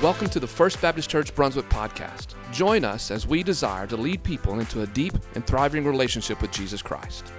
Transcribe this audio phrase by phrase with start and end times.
[0.00, 2.34] Welcome to the First Baptist Church Brunswick podcast.
[2.52, 6.52] Join us as we desire to lead people into a deep and thriving relationship with
[6.52, 7.32] Jesus Christ.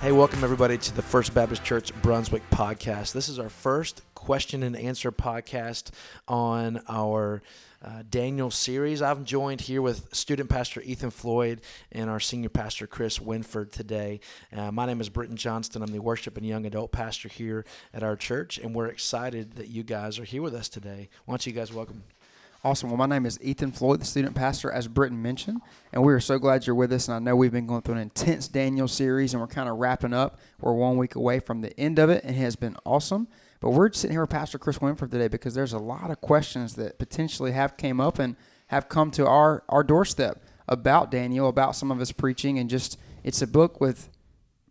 [0.00, 3.12] Hey, welcome everybody to the First Baptist Church Brunswick podcast.
[3.12, 5.90] This is our first question and answer podcast
[6.26, 7.42] on our
[7.84, 9.02] uh, Daniel series.
[9.02, 11.60] I'm joined here with student pastor Ethan Floyd
[11.92, 14.20] and our senior pastor Chris Winford today.
[14.50, 15.82] Uh, my name is Britton Johnston.
[15.82, 19.68] I'm the worship and young adult pastor here at our church, and we're excited that
[19.68, 21.10] you guys are here with us today.
[21.26, 22.04] Why don't you guys welcome?
[22.62, 22.90] Awesome.
[22.90, 25.62] Well, my name is Ethan Floyd, the student pastor, as Britton mentioned,
[25.94, 27.08] and we are so glad you're with us.
[27.08, 29.78] And I know we've been going through an intense Daniel series, and we're kind of
[29.78, 30.38] wrapping up.
[30.60, 33.28] We're one week away from the end of it, and it has been awesome.
[33.60, 36.74] But we're sitting here with Pastor Chris Winford today because there's a lot of questions
[36.74, 41.76] that potentially have came up and have come to our our doorstep about Daniel, about
[41.76, 44.10] some of his preaching, and just it's a book with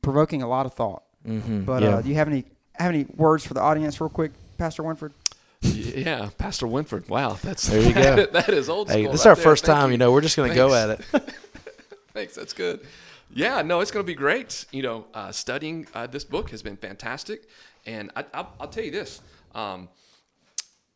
[0.03, 1.03] provoking a lot of thought.
[1.27, 1.63] Mm-hmm.
[1.63, 1.89] But yeah.
[1.89, 5.13] uh, do you have any have any words for the audience, real quick, Pastor Winford?
[5.61, 7.09] Yeah, Pastor Winford.
[7.09, 8.25] Wow, that's There you go.
[8.31, 9.11] that is old hey, school.
[9.11, 9.43] this is right our there.
[9.43, 9.91] first Thank time.
[9.91, 9.97] You.
[9.97, 11.01] know, we're just going to go at it.
[12.13, 12.81] Thanks, that's good.
[13.33, 14.65] Yeah, no, it's going to be great.
[14.71, 17.47] You know, uh, studying uh, this book has been fantastic,
[17.85, 19.21] and I, I'll, I'll tell you this.
[19.53, 19.89] Um,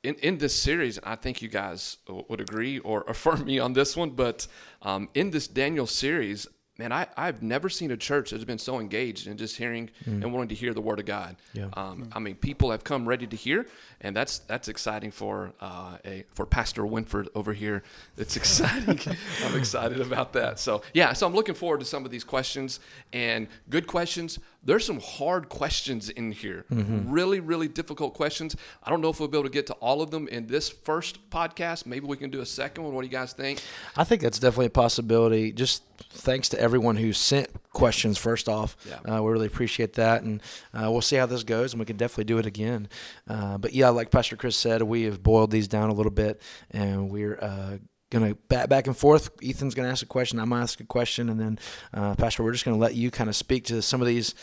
[0.03, 3.95] in, in this series, I think you guys would agree or affirm me on this
[3.95, 4.47] one, but
[4.81, 6.47] um, in this Daniel series,
[6.77, 10.33] man, I, I've never seen a church that's been so engaged in just hearing and
[10.33, 11.35] wanting to hear the word of God.
[11.53, 11.67] Yeah.
[11.73, 13.67] Um, I mean, people have come ready to hear,
[14.01, 17.83] and that's that's exciting for uh, a for Pastor Winford over here.
[18.17, 18.99] It's exciting.
[19.45, 20.59] I'm excited about that.
[20.59, 22.79] So yeah, so I'm looking forward to some of these questions
[23.11, 24.39] and good questions.
[24.65, 28.55] There's some hard questions in here, really, really difficult questions.
[28.81, 30.69] I don't know if we'll be able to get to all of them in this
[30.69, 31.85] first podcast.
[31.85, 32.93] Maybe we can do a second one.
[32.93, 33.61] What do you guys think?
[33.97, 35.51] I think that's definitely a possibility.
[35.51, 38.17] Just thanks to everyone who sent questions.
[38.17, 39.17] First off, Yeah.
[39.17, 40.41] uh, we really appreciate that, and
[40.73, 42.87] uh, we'll see how this goes, and we can definitely do it again.
[43.27, 46.41] Uh, but yeah, like Pastor Chris said, we have boiled these down a little bit,
[46.71, 47.79] and we're.
[48.13, 49.31] Gonna back back and forth.
[49.43, 50.39] Ethan's gonna ask a question.
[50.39, 51.59] I'm gonna ask a question, and then
[51.95, 54.35] uh, Pastor, we're just gonna let you kind of speak to some of these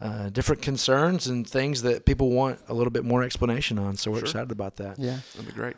[0.00, 3.96] uh, different concerns and things that people want a little bit more explanation on.
[3.96, 4.28] So we're Sure.
[4.28, 4.98] excited about that.
[4.98, 5.18] Yeah.
[5.34, 5.76] That'd be great.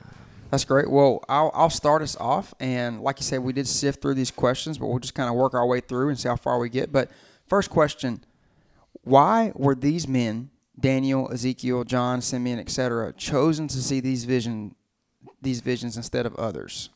[0.50, 0.88] That's great.
[0.90, 2.54] Well, I'll, I'll start us off.
[2.60, 5.34] And like you said, we did sift through these questions, but we'll just kind of
[5.36, 6.92] work our way through and see how far we get.
[6.92, 7.10] But
[7.48, 8.22] first question
[9.02, 14.74] Why were these men, Daniel, Ezekiel, John, Simeon, etc., chosen to see these vision,
[15.42, 16.90] these visions instead of others?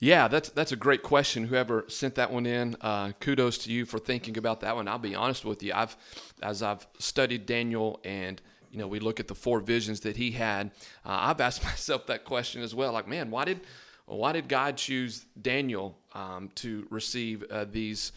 [0.00, 1.44] Yeah, that's that's a great question.
[1.44, 4.88] Whoever sent that one in, uh, kudos to you for thinking about that one.
[4.88, 5.72] I'll be honest with you.
[5.74, 5.94] I've
[6.42, 8.40] as I've studied Daniel and
[8.70, 10.70] you know we look at the four visions that he had.
[11.04, 12.92] Uh, I've asked myself that question as well.
[12.92, 13.60] Like, man, why did
[14.06, 18.12] why did God choose Daniel um, to receive uh, these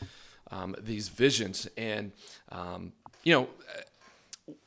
[0.51, 1.67] um, these visions?
[1.75, 2.13] And
[2.49, 2.93] um,
[3.25, 3.49] you know,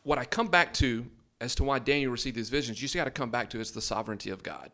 [0.03, 1.07] what I come back to
[1.41, 3.71] as to why Daniel received these visions, you just got to come back to it's
[3.71, 4.71] the sovereignty of God.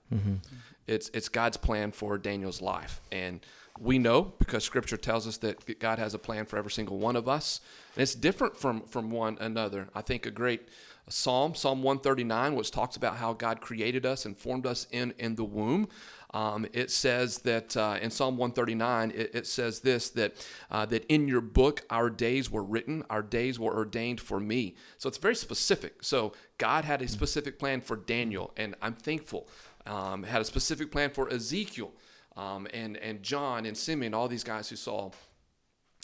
[0.87, 3.41] It's it's God's plan for Daniel's life, and
[3.79, 7.17] we know because Scripture tells us that God has a plan for every single one
[7.17, 7.61] of us,
[7.95, 9.89] and it's different from from one another.
[9.95, 10.69] I think a great
[11.09, 15.37] psalm, Psalm 139, which talks about how God created us and formed us in in
[15.37, 15.89] the womb.
[16.35, 21.05] Um, it says that uh, in Psalm 139, it, it says this that uh, that
[21.07, 24.75] in your book our days were written, our days were ordained for me.
[24.99, 26.03] So it's very specific.
[26.03, 29.47] So God had a specific plan for Daniel, and I'm thankful.
[29.87, 31.93] Um, had a specific plan for Ezekiel
[32.37, 35.11] um, and and John and Simeon, all these guys who saw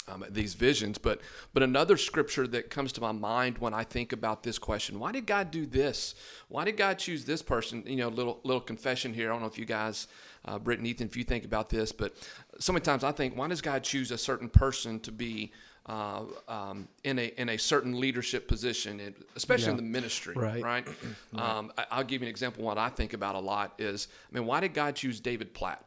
[0.09, 0.99] um, these visions.
[0.99, 1.21] But
[1.53, 5.13] but another scripture that comes to my mind when I think about this question: Why
[5.13, 6.15] did God do this?
[6.49, 7.83] Why did God choose this person?
[7.87, 9.31] You know, little little confession here.
[9.31, 10.09] I don't know if you guys,
[10.45, 12.15] uh, Britt and Ethan, if you think about this, but
[12.59, 15.53] so many times I think, why does God choose a certain person to be
[15.89, 20.63] uh, um, in a in a certain leadership position, and especially in the ministry, Right.
[20.73, 20.87] right?
[21.35, 22.63] Um, I, I'll give you an example.
[22.65, 25.85] What I think about a lot is, I mean, why did God choose David Platt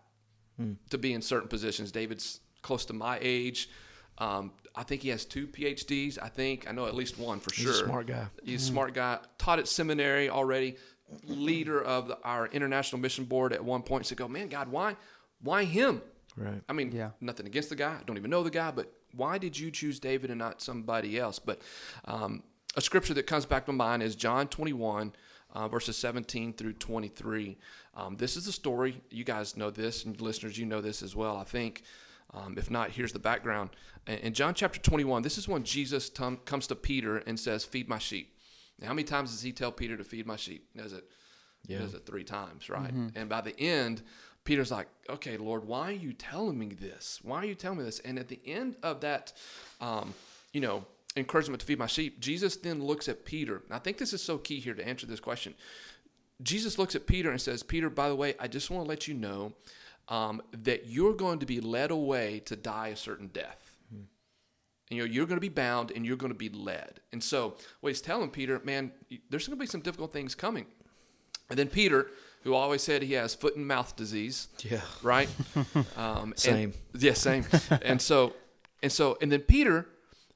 [0.89, 1.91] to be in certain positions?
[1.91, 3.69] David's close to my age.
[4.17, 6.17] Um, I think he has two PhDs.
[6.21, 7.71] I think I know at least one for He's sure.
[7.73, 8.25] a smart guy.
[8.43, 9.19] He's a smart guy.
[9.37, 10.77] Taught at seminary already.
[11.25, 14.05] Leader of the, our international mission board at one point.
[14.05, 14.95] So go, man, God, why,
[15.41, 16.01] why him?
[16.37, 16.61] Right.
[16.69, 17.09] I mean, Yeah.
[17.19, 17.97] nothing against the guy.
[17.99, 21.19] I don't even know the guy, but why did you choose David and not somebody
[21.19, 21.39] else?
[21.39, 21.61] But
[22.05, 22.43] um,
[22.75, 25.13] a scripture that comes back to mind is John 21,
[25.53, 27.57] uh, verses 17 through 23.
[27.95, 29.01] Um, this is the story.
[29.09, 31.83] You guys know this, and listeners, you know this as well, I think.
[32.33, 33.71] Um, if not, here's the background.
[34.07, 37.89] In John chapter 21, this is when Jesus tum- comes to Peter and says, Feed
[37.89, 38.33] my sheep.
[38.79, 40.69] Now, how many times does he tell Peter to feed my sheep?
[40.75, 41.03] Does it,
[41.67, 42.91] he does it three times, right?
[43.15, 44.01] And by the end,
[44.43, 47.19] Peter's like, okay, Lord, why are you telling me this?
[47.21, 47.99] Why are you telling me this?
[47.99, 49.33] And at the end of that,
[49.79, 50.13] um,
[50.51, 50.85] you know,
[51.15, 53.61] encouragement to feed my sheep, Jesus then looks at Peter.
[53.65, 55.53] And I think this is so key here to answer this question.
[56.41, 59.07] Jesus looks at Peter and says, Peter, by the way, I just want to let
[59.07, 59.53] you know
[60.07, 63.77] um, that you're going to be led away to die a certain death.
[63.91, 66.99] And, you know, you're going to be bound and you're going to be led.
[67.13, 68.91] And so, what he's telling Peter, man,
[69.29, 70.65] there's going to be some difficult things coming.
[71.49, 72.07] And then Peter,
[72.43, 74.81] who always said he has foot and mouth disease, Yeah.
[75.03, 75.29] right?
[75.97, 76.73] Um, Same.
[76.93, 77.45] And, yeah, same.
[77.81, 78.33] and so,
[78.81, 79.87] and so, and then Peter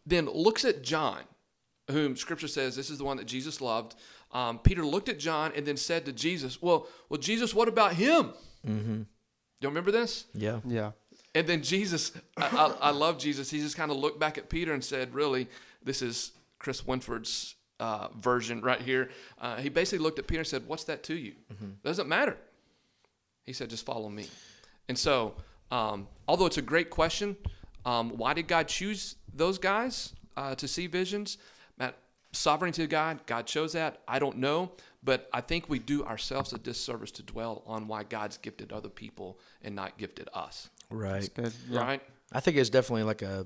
[0.05, 1.21] then looks at John,
[1.89, 3.95] whom Scripture says this is the one that Jesus loved.
[4.31, 7.93] Um, Peter looked at John and then said to Jesus, "Well, well, Jesus, what about
[7.93, 8.33] him?
[8.67, 8.93] Mm-hmm.
[8.99, 9.05] You
[9.61, 10.59] don't remember this?" Yeah.
[10.65, 10.91] Yeah.
[11.33, 13.49] And then Jesus, I, I, I love Jesus.
[13.49, 15.47] He just kind of looked back at Peter and said, "Really,
[15.83, 20.47] this is Chris Winford's uh, version right here." Uh, he basically looked at Peter and
[20.47, 21.33] said, "What's that to you?
[21.83, 22.37] Doesn't matter."
[23.43, 24.27] He said, "Just follow me."
[24.87, 25.35] And so,
[25.71, 27.35] um, although it's a great question,
[27.85, 31.37] um, why did God choose those guys uh, to see visions?
[31.77, 31.95] Matt,
[32.31, 34.01] sovereignty of God, God chose that.
[34.07, 34.71] I don't know,
[35.03, 38.89] but I think we do ourselves a disservice to dwell on why God's gifted other
[38.89, 40.69] people and not gifted us.
[40.89, 41.29] Right.
[41.33, 41.53] Good.
[41.69, 41.79] Yeah.
[41.79, 42.01] Right?
[42.31, 43.45] I think it's definitely like a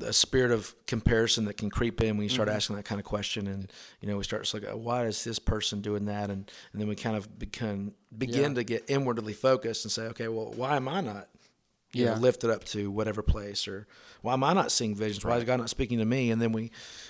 [0.00, 2.56] a spirit of comparison that can creep in when you start mm-hmm.
[2.56, 5.22] asking that kind of question, and you know we start to look at why is
[5.24, 8.54] this person doing that, and and then we kind of become begin Yeah.
[8.54, 11.28] to get inwardly focused and say, okay, well, why am I not?
[11.92, 12.18] You know, Yeah.
[12.18, 13.86] lifted up to whatever place, or
[14.22, 15.24] why am I not seeing visions?
[15.24, 16.30] Why is God not speaking to me?
[16.30, 16.64] And then we,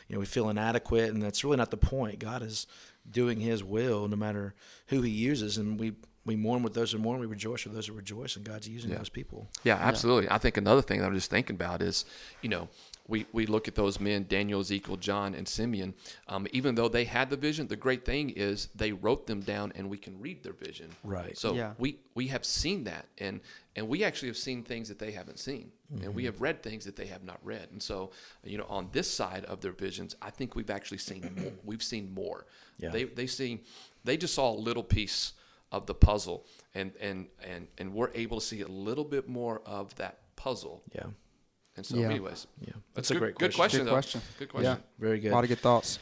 [0.08, 2.18] you know, we feel inadequate, and that's really not the point.
[2.18, 2.66] God is
[3.10, 4.54] doing His will, no matter
[4.86, 5.92] who He uses, and we
[6.24, 8.90] we mourn with those who mourn, we rejoice with those who rejoice, and God's using
[8.90, 9.48] those people.
[9.64, 10.30] Yeah, absolutely.
[10.30, 12.04] I think another thing that I'm just thinking about is,
[12.42, 12.68] you know,
[13.08, 15.94] we, we look at those men, Daniel, Ezekiel, John, and Simeon.
[16.28, 19.72] Um, even though they had the vision, the great thing is they wrote them down
[19.74, 20.90] and we can read their vision.
[21.02, 21.36] Right.
[21.36, 21.72] So Yeah.
[21.78, 23.06] we, we have seen that.
[23.18, 23.40] And,
[23.74, 25.72] and we actually have seen things that they haven't seen.
[25.90, 26.14] And Mm-hmm.
[26.14, 27.66] we have read things that they have not read.
[27.72, 28.12] And so,
[28.44, 31.52] you know, on this side of their visions, I think we've actually seen more.
[31.64, 32.46] We've seen more.
[32.78, 32.90] Yeah.
[32.90, 33.64] They, they see,
[34.04, 35.32] they just saw a little piece
[35.72, 36.44] of the puzzle
[36.74, 40.82] and, and, and, and we're able to see a little bit more of that puzzle.
[40.94, 41.06] Yeah,
[41.76, 42.06] And so, Yeah.
[42.06, 43.86] anyways, yeah, that's that's a good, great good question.
[43.86, 43.86] question.
[43.86, 44.20] Good question.
[44.38, 44.76] Good question.
[44.78, 44.98] Yeah.
[45.06, 45.32] Very good.
[45.32, 45.98] A lot of good thoughts.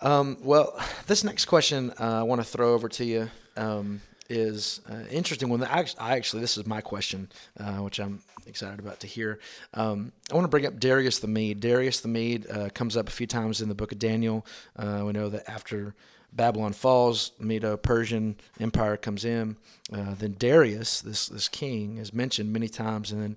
[0.00, 4.80] Um, well, this next question uh, I want to throw over to you um, is
[4.90, 5.62] uh, interesting one.
[5.62, 7.28] I actually, I actually, this is my question,
[7.60, 9.38] uh, which I'm excited about to hear.
[9.74, 11.60] Um, I want to bring up Darius the Mede.
[11.60, 14.44] Darius the Mede uh, comes up a few times in the book of Daniel.
[14.76, 15.94] Uh, we know that after
[16.34, 19.56] Babylon falls, Medo-Persian Empire comes in.
[19.92, 23.36] Uh, then Darius, this this king, is mentioned many times, and then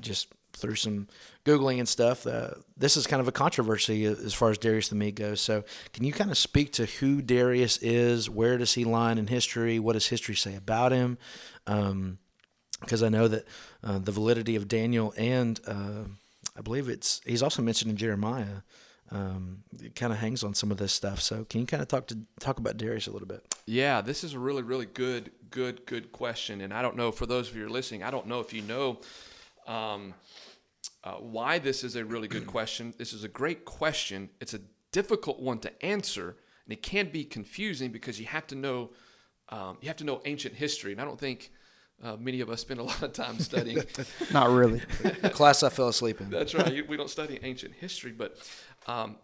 [0.00, 1.06] just through some
[1.44, 4.94] googling and stuff, uh, this is kind of a controversy as far as Darius the
[4.94, 5.40] Mede goes.
[5.40, 8.30] So, can you kind of speak to who Darius is?
[8.30, 9.78] Where does he line in history?
[9.78, 11.18] What does history say about him?
[11.64, 13.44] Because I know that
[13.82, 16.04] uh, the validity of Daniel and uh,
[16.56, 18.62] I believe it's he's also mentioned in Jeremiah.
[19.10, 21.20] Um, it kind of hangs on some of this stuff.
[21.20, 23.54] So, can you kind of talk to talk about Darius a little bit?
[23.66, 26.60] Yeah, this is a really, really good, good, good question.
[26.60, 28.52] And I don't know, for those of you who are listening, I don't know if
[28.52, 29.00] you know
[29.66, 30.14] um,
[31.04, 32.94] uh, why this is a really good question.
[32.98, 34.30] This is a great question.
[34.40, 34.60] It's a
[34.92, 38.90] difficult one to answer, and it can be confusing because you have to know
[39.50, 40.90] um, you have to know ancient history.
[40.90, 41.52] And I don't think
[42.02, 43.78] uh, many of us spend a lot of time studying
[44.32, 44.80] Not really.
[45.30, 46.28] Class I fell asleep in.
[46.30, 46.72] That's right.
[46.74, 48.36] You- We don't study ancient history, but
[48.86, 49.16] um,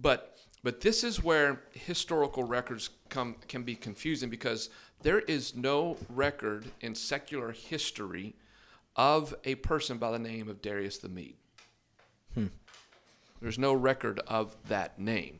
[0.00, 4.68] but but this is where historical records come can be confusing because
[5.02, 8.34] there is no record in secular history
[8.96, 11.36] of a person by the name of Darius the Mede.
[13.40, 15.38] There's no record of that name,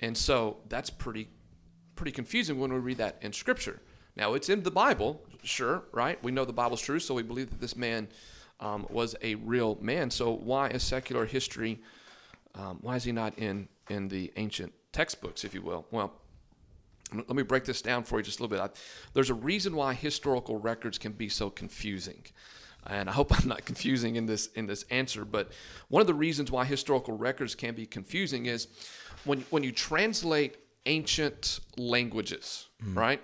[0.00, 1.28] and so that's pretty
[1.96, 3.80] pretty confusing when we read that in Scripture.
[4.16, 6.22] Now it's in the Bible, sure, right?
[6.22, 8.08] We know the Bible's true, so we believe that this man
[8.60, 10.10] um, was a real man.
[10.10, 11.80] So why is secular history?
[12.54, 15.86] Um, why is he not in in the ancient textbooks, if you will?
[15.90, 16.12] Well,
[17.14, 18.62] let me break this down for you just a little bit.
[18.62, 18.70] I,
[19.14, 22.24] there's a reason why historical records can be so confusing,
[22.86, 25.24] and I hope I'm not confusing in this in this answer.
[25.24, 25.52] But
[25.88, 28.68] one of the reasons why historical records can be confusing is
[29.24, 30.56] when when you translate
[30.86, 33.22] ancient languages, right?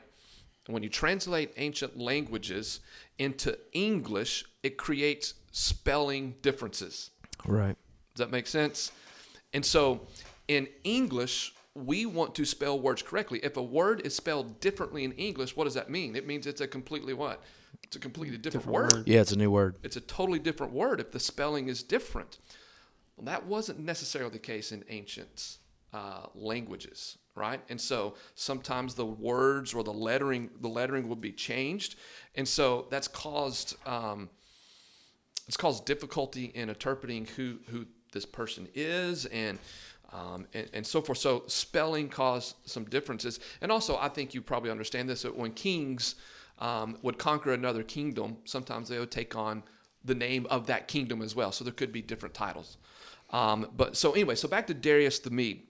[0.66, 2.80] When you translate ancient languages
[3.18, 7.10] into English, it creates spelling differences.
[7.46, 7.74] Right.
[8.14, 8.92] Does that make sense?
[9.52, 10.06] And so
[10.46, 13.40] in English, we want to spell words correctly.
[13.42, 16.16] If a word is spelled differently in English, what does that mean?
[16.16, 17.42] It means it's a completely what?
[17.84, 18.96] It's a completely different, Different word.
[18.98, 19.08] word.
[19.08, 19.76] Yeah, it's a new word.
[19.82, 22.38] It's a totally different word if the spelling is different.
[23.16, 25.58] Well, that wasn't necessarily the case in ancient
[25.92, 27.60] uh, languages, right?
[27.68, 31.96] And so sometimes the words or the lettering, the lettering would be changed,
[32.34, 34.28] and so that's caused um,
[35.46, 39.58] it's caused difficulty in interpreting who who this person is and
[40.12, 41.18] um, and, and so forth.
[41.18, 43.40] So spelling caused some differences.
[43.60, 46.14] And also, I think you probably understand this that when kings
[46.58, 49.62] um, would conquer another kingdom, sometimes they would take on
[50.04, 51.52] the name of that kingdom as well.
[51.52, 52.78] So there could be different titles.
[53.30, 55.62] Um, but so anyway, so back to Darius the Mede.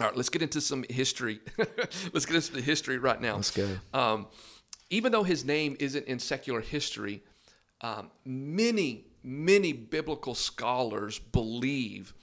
[0.00, 1.40] All right, let's get into some history.
[2.12, 3.36] let's get into the history right now.
[3.36, 3.68] Let's go.
[3.92, 4.26] Um,
[4.88, 7.22] even though his name isn't in secular history,
[7.82, 12.14] um, many, many biblical scholars believe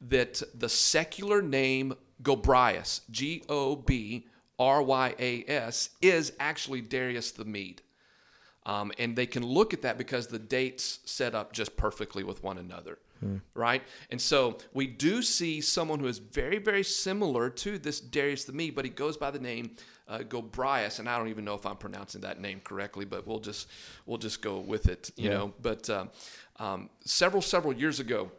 [0.00, 4.26] that the secular name Gobryas, G O B
[4.58, 7.82] R Y A S, is actually Darius the Mede.
[8.66, 12.42] Um, and they can look at that because the dates set up just perfectly with
[12.42, 12.98] one another,
[13.54, 13.82] right?
[14.10, 18.52] And so we do see someone who is very, very similar to this Darius the
[18.52, 19.76] Mede, but he goes by the name
[20.08, 23.40] uh, Gobryas, and I don't even know if I'm pronouncing that name correctly, but we'll
[23.40, 23.68] just
[24.06, 25.36] we'll just go with it, you Yeah.
[25.38, 25.54] know.
[25.62, 26.10] But um,
[26.58, 28.30] um, several several years ago,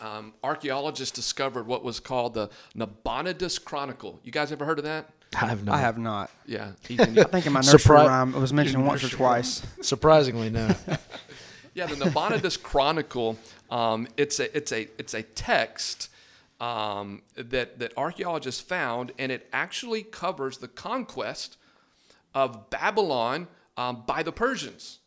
[0.00, 4.20] um, archaeologists discovered what was called the Nabonidus Chronicle.
[4.22, 5.10] You guys ever heard of that?
[5.34, 5.74] I have not.
[5.74, 6.30] I have not.
[6.46, 9.08] Yeah, Ethan, you- I think in my nursery Surpri- rhyme it was mentioned once or
[9.08, 9.62] twice.
[9.82, 10.68] Surprisingly, no.
[11.78, 13.38] Yeah, the Nabonidus Chronicle.
[13.70, 16.10] Um, it's a it's a it's a text
[16.60, 21.56] um, that that archaeologists found, and it actually covers the conquest
[22.34, 24.98] of Babylon um, by the Persians,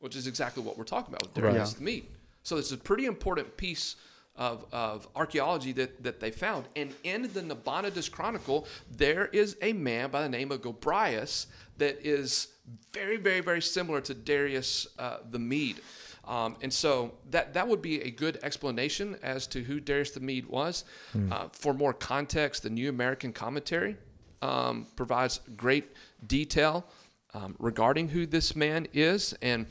[0.00, 1.76] which is exactly what we're talking about with Darius Right.
[1.78, 2.06] the Mede.
[2.42, 3.96] So it's a pretty important piece
[4.36, 6.66] of, of archaeology that, that they found.
[6.76, 11.46] And in the Nabonidus Chronicle, there is a man by the name of Gobryas
[11.78, 12.48] that is
[12.92, 15.80] very, very, very similar to Darius uh, the Mede.
[16.24, 20.20] Um, and so that, that would be a good explanation as to who Darius the
[20.20, 20.84] Mede was.
[21.32, 23.96] Uh, for more context, the New American Commentary
[24.42, 25.92] um, provides great
[26.26, 26.86] detail
[27.34, 29.34] um, regarding who this man is.
[29.42, 29.66] And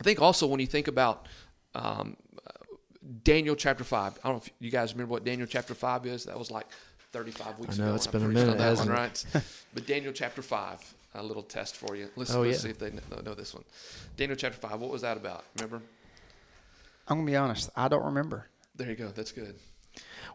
[0.00, 1.26] I think also when you think about
[1.74, 2.16] um,
[3.24, 6.24] Daniel chapter 5, I don't know if you guys remember what Daniel chapter 5 is.
[6.24, 6.66] That was like
[7.12, 7.94] 35 weeks I know, ago.
[7.96, 9.24] it's when been a preached on minute, that hasn't one, right?
[9.74, 12.08] but Daniel chapter 5, a little test for you.
[12.16, 12.62] Let's, Oh, let's yeah.
[12.62, 13.64] see if they know, know this one.
[14.16, 15.44] Daniel chapter 5, what was that about?
[15.56, 15.82] Remember?
[17.08, 17.70] I'm gonna be honest.
[17.76, 18.46] I don't remember.
[18.76, 19.08] There you go.
[19.08, 19.56] That's good.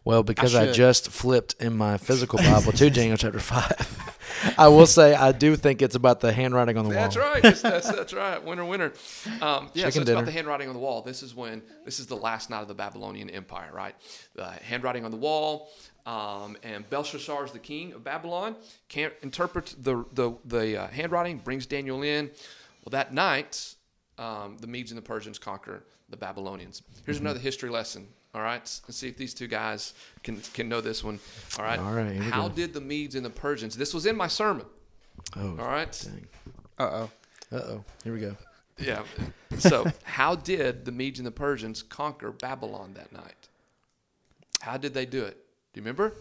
[0.04, 0.74] Well, because I, should.
[0.74, 4.07] just flipped in my physical Bible to Daniel chapter 5,
[4.56, 7.24] I will say I do think it's about the handwriting on the That's wall.
[7.26, 7.42] right.
[7.42, 8.42] That's, that's, that's right.
[8.44, 8.92] Winner, winner.
[9.40, 10.12] Um, yeah, Chicken so it's dinner.
[10.12, 11.02] about the handwriting on the wall.
[11.02, 13.94] This is when this is the last night of the Babylonian Empire, right?
[14.34, 15.70] The handwriting on the wall,
[16.06, 18.56] um, and Belshazzar is the king of Babylon.
[18.88, 21.38] Can't interpret the the the uh, handwriting.
[21.38, 22.26] Brings Daniel in.
[22.84, 23.74] Well, that night,
[24.18, 26.82] um, the Medes and the Persians conquer the Babylonians.
[27.04, 27.26] Here's Mm-hmm.
[27.26, 28.08] another history lesson.
[28.38, 31.18] All right, let's see if these two guys can can know this one.
[31.58, 31.76] All right.
[31.80, 32.54] All right, How go.
[32.54, 33.76] did the Medes and the Persians?
[33.76, 34.64] This was in my sermon.
[35.36, 35.90] Oh, All right.
[36.04, 36.26] dang.
[36.78, 37.10] Uh oh.
[37.50, 37.84] Uh-oh.
[38.04, 38.36] Here we go.
[38.78, 39.02] Yeah.
[39.58, 43.48] So, how did the Medes and the Persians conquer Babylon that night?
[44.60, 45.36] How did they do it?
[45.72, 46.12] Do you remember?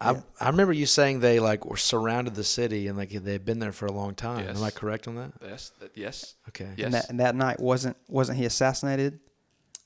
[0.00, 3.60] I, I remember you saying they like were surrounded the city and like they'd been
[3.60, 4.46] there for a long time.
[4.46, 4.56] Yes.
[4.56, 5.32] Am I correct on that?
[5.40, 5.70] Yes.
[5.94, 6.34] Yes.
[6.48, 6.70] Okay.
[6.76, 6.86] Yes.
[6.86, 9.20] And that and that night wasn't wasn't he assassinated?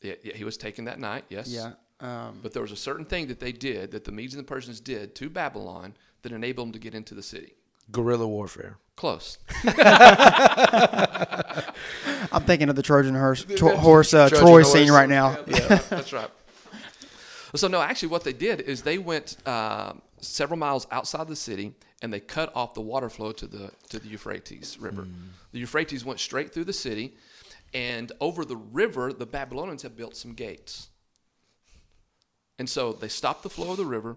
[0.04, 1.24] Yeah, yeah, he was taken that night.
[1.30, 1.48] Yes.
[1.48, 1.72] Yeah.
[2.00, 4.46] Um, But there was a certain thing that they did, that the Medes and the
[4.46, 7.54] Persians did to Babylon, that enabled them to get into the city.
[7.90, 8.76] Guerrilla warfare.
[8.96, 9.38] Close.
[12.32, 14.72] I'm thinking of the Trojan horse, tro- horse uh, Trojan Troy horse.
[14.72, 15.38] scene right now.
[15.46, 16.30] Yeah, that's right.
[17.56, 21.72] So no, actually, what they did is they went uh, several miles outside the city
[22.02, 25.06] and they cut off the water flow to the to the Euphrates River.
[25.52, 27.14] The Euphrates went straight through the city,
[27.74, 30.88] and over the river, the Babylonians had built some gates.
[32.58, 34.16] And so they stopped the flow of the river,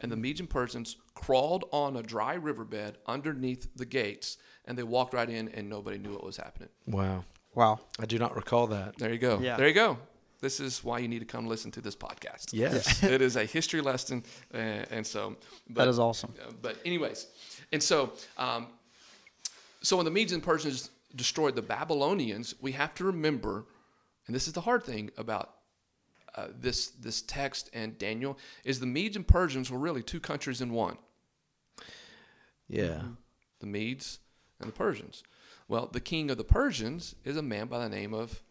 [0.00, 4.82] and the Medes and Persians crawled on a dry riverbed underneath the gates, and they
[4.82, 6.68] walked right in, and nobody knew what was happening.
[6.86, 7.24] Wow.
[7.54, 7.80] Wow.
[8.00, 8.98] I do not recall that.
[8.98, 9.38] There you go.
[9.40, 9.56] Yeah.
[9.56, 9.98] There you go.
[10.40, 12.52] This is why you need to come listen to this podcast.
[12.52, 13.02] Yes.
[13.02, 14.58] it is a history lesson, uh,
[14.90, 15.36] and so.
[15.68, 16.34] But, That is awesome.
[16.60, 17.26] but anyways,
[17.72, 18.66] and so, um,
[19.80, 23.64] so when the Medes and Persians destroyed the Babylonians, we have to remember,
[24.26, 25.50] and this is the hard thing about
[26.34, 30.60] uh, this this text and Daniel, is the Medes and Persians were really two countries
[30.60, 30.98] in one.
[32.68, 33.00] Yeah.
[33.60, 34.18] The Medes
[34.60, 35.22] and the Persians.
[35.68, 38.42] Well, the king of the Persians is a man by the name of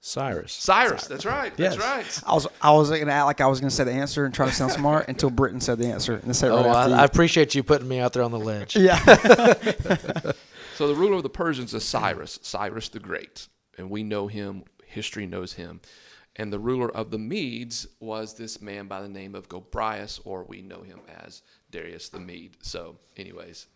[0.00, 0.52] Cyrus.
[0.52, 1.06] Cyrus.
[1.08, 1.54] That's right.
[1.56, 1.84] That's Yes.
[1.84, 2.20] right.
[2.24, 4.46] I was I was gonna act like I was gonna say the answer and try
[4.46, 7.00] to sound smart until Britton said the answer and then said Oh, right I.
[7.02, 8.76] I appreciate you putting me out there on the ledge.
[8.76, 8.98] yeah.
[10.78, 14.62] So the ruler of the Persians is Cyrus, Cyrus the Great, and we know him.
[14.86, 15.80] History knows him.
[16.36, 20.44] And the ruler of the Medes was this man by the name of Gobryas, or
[20.44, 21.42] we know him as
[21.72, 22.58] Darius the Mede.
[22.62, 23.66] So, anyways,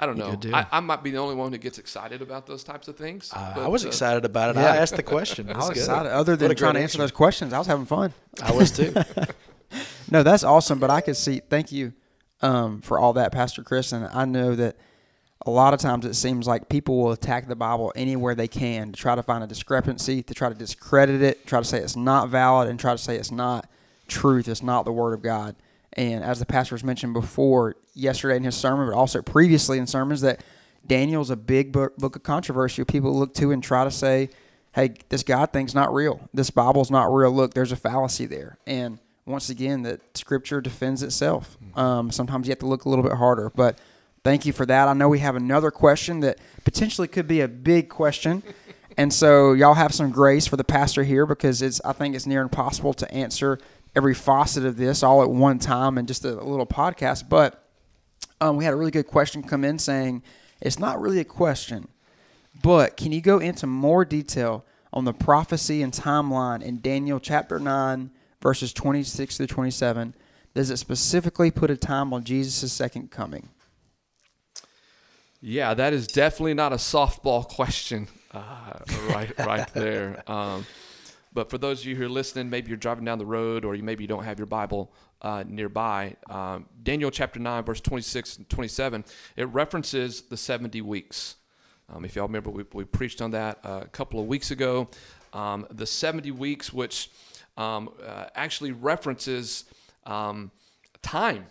[0.00, 0.36] I don't You know.
[0.36, 0.54] do.
[0.54, 3.30] I, I might be the only one who gets excited about those types of things.
[3.30, 4.58] Uh, but, I was uh, excited about it.
[4.58, 4.72] yeah.
[4.72, 5.50] I asked the question.
[5.54, 5.76] I was good.
[5.76, 6.10] excited.
[6.10, 6.98] Other than trying to answer answer.
[7.00, 8.14] those questions, I was having fun.
[8.42, 8.94] I was too.
[10.10, 10.78] No, that's awesome.
[10.78, 11.40] But I could see.
[11.40, 11.94] Thank you
[12.42, 13.92] um, for all that, Pastor Chris.
[13.92, 14.76] And I know that
[15.44, 18.92] a lot of times it seems like people will attack the Bible anywhere they can
[18.92, 21.96] to try to find a discrepancy, to try to discredit it, try to say it's
[21.96, 23.68] not valid, and try to say it's not
[24.06, 25.56] truth, it's not the Word of God.
[25.94, 29.86] And as the pastor was mentioned before yesterday in his sermon, but also previously in
[29.86, 30.42] sermons, that
[30.86, 32.84] Daniel's a big book, book of controversy.
[32.84, 34.30] People look to and try to say,
[34.74, 36.28] hey, this God thing's not real.
[36.32, 37.30] This Bible's not real.
[37.30, 38.58] Look, there's a fallacy there.
[38.66, 41.56] And once again, that Scripture defends itself.
[41.76, 43.50] Um, sometimes you have to look a little bit harder.
[43.54, 43.78] But
[44.24, 44.88] thank you for that.
[44.88, 48.42] I know we have another question that potentially could be a big question.
[48.96, 52.26] And so y'all have some grace for the pastor here because it's I think it's
[52.26, 53.58] near impossible to answer
[53.94, 57.28] every facet of this all at one time in just a, little podcast.
[57.28, 57.66] But
[58.40, 60.22] um, we had a really good question come in saying
[60.60, 61.88] it's not really a question,
[62.62, 67.58] but can you go into more detail on the prophecy and timeline in Daniel chapter
[67.58, 68.10] 9,
[68.40, 70.14] verses 26 through 27?
[70.54, 73.48] Does it specifically put a time on Jesus' second coming?
[75.44, 80.22] Yeah, that is definitely not a softball question, uh, right, right there.
[80.30, 80.64] Um,
[81.32, 83.74] but for those of you who are listening, maybe you're driving down the road, or
[83.74, 86.14] you maybe you don't have your Bible uh, nearby.
[86.30, 89.04] Um, Daniel chapter nine, verse 26 and 27,
[89.36, 91.36] it references the 70 weeks.
[91.92, 94.88] Um, if y'all remember, we, we preached on that uh, a couple of weeks ago.
[95.32, 97.10] Um, the 70 weeks, which
[97.56, 99.64] um, uh, actually references
[100.06, 100.52] um,
[101.02, 101.46] time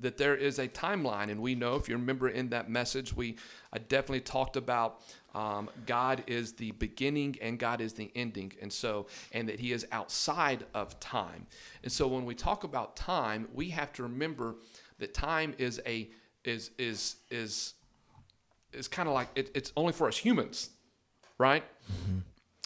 [0.00, 3.36] that there is a timeline and we know if you remember in that message we
[3.72, 5.00] i definitely talked about
[5.34, 9.72] um, god is the beginning and god is the ending and so and that he
[9.72, 11.46] is outside of time.
[11.82, 14.56] And so when we talk about time we have to remember
[14.98, 16.08] that time is a
[16.44, 17.74] is is is
[18.72, 20.70] is kind of like it, it's only for us humans
[21.38, 21.64] right?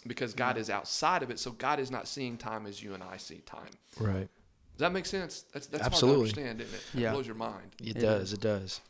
[0.06, 3.02] Because god is outside of it so god is not seeing time as you and
[3.02, 3.70] i see time.
[3.98, 4.28] Right.
[4.78, 6.26] Does that make sense that's that's Absolutely.
[6.26, 7.10] hard to understand isn't it Yeah.
[7.10, 8.32] it blows your mind It, It does.
[8.32, 8.80] It does.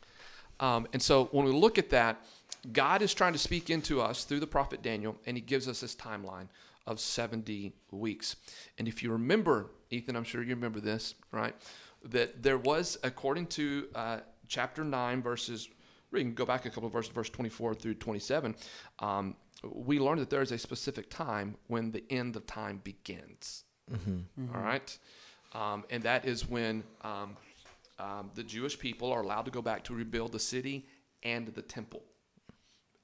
[0.59, 2.23] um, and so when we look at that,
[2.71, 5.81] God is trying to speak into us through the prophet Daniel, and he gives us
[5.81, 6.47] this timeline
[6.85, 8.35] of 70 weeks.
[8.77, 11.55] And if you remember, Ethan, I'm sure you remember this, right?
[12.03, 15.69] That there was, according to uh, chapter 9, verses,
[16.11, 18.55] we can go back a couple of verses, verse 24 through 27,
[18.99, 23.63] um, we learned that there is a specific time when the end of time begins.
[24.53, 24.97] All right?
[25.53, 27.35] Um, and that is when um,
[27.97, 30.85] um, the Jewish people are allowed to go back to rebuild the city
[31.23, 32.03] and the temple.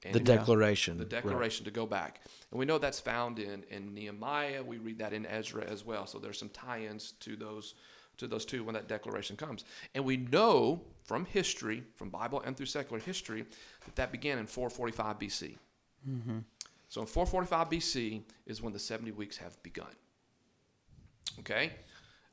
[0.04, 0.98] And The declaration.
[0.98, 2.20] the declaration to go back.
[2.50, 4.62] And we know that's found in, in Nehemiah.
[4.62, 6.06] We read that in Ezra as well.
[6.06, 7.74] So there's some tie-ins to those
[8.18, 9.64] to those two when that declaration comes.
[9.94, 13.44] And we know from history, from Bible and through secular history,
[13.84, 15.58] that that began in 445 BC.
[16.88, 19.90] So in 445 BC is when the 70 weeks have begun.
[21.40, 21.72] Okay?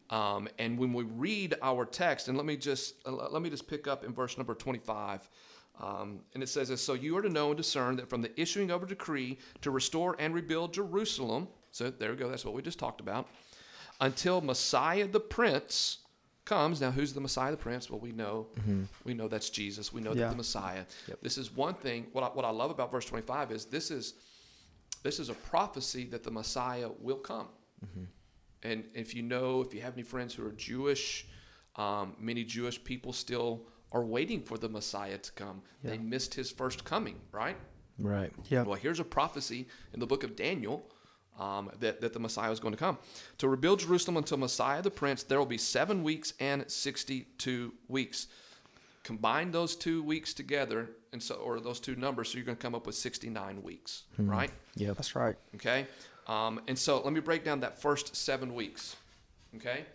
[0.10, 3.68] Um, and when we read our text, and let me just uh, let me just
[3.68, 5.30] pick up in verse number 25.
[5.82, 8.39] Um, and it says this So you are to know and discern that from the
[8.39, 12.54] issuing of a decree to restore and rebuild Jerusalem, so there we go, that's what
[12.54, 13.28] we just talked about,
[14.02, 16.00] until Messiah the Prince
[16.46, 16.80] comes.
[16.82, 17.89] Now, who's the Messiah the Prince?
[17.89, 18.48] Well, we know,
[19.06, 19.92] we know that's Jesus.
[19.94, 20.26] We know Yeah.
[20.26, 20.84] that the Messiah.
[21.24, 22.06] This is one thing.
[22.12, 24.13] What I, what I love about verse 25 is this is
[25.02, 27.48] this is a prophecy that the Messiah will come.
[28.63, 31.28] And if you know, if you have any friends who are Jewish,
[31.76, 35.62] um, many Jewish people still are waiting for the Messiah to come.
[35.84, 37.58] They missed his first coming, right?
[37.99, 38.34] Right.
[38.49, 38.63] Yeah.
[38.63, 40.84] Well, here's a prophecy in the book of Daniel
[41.39, 42.97] um, that, that the Messiah is going to come.
[43.39, 48.28] To rebuild Jerusalem until Messiah the Prince, there will be seven weeks and 62 weeks.
[49.04, 52.62] Combine those two weeks together, and so or those two numbers, so you're going to
[52.62, 54.49] come up with 69 weeks, right?
[54.76, 55.36] Yeah, That's right.
[55.56, 55.88] Okay.
[56.28, 58.96] Um, and so let me break down that first seven weeks.
[59.58, 59.86] Okay.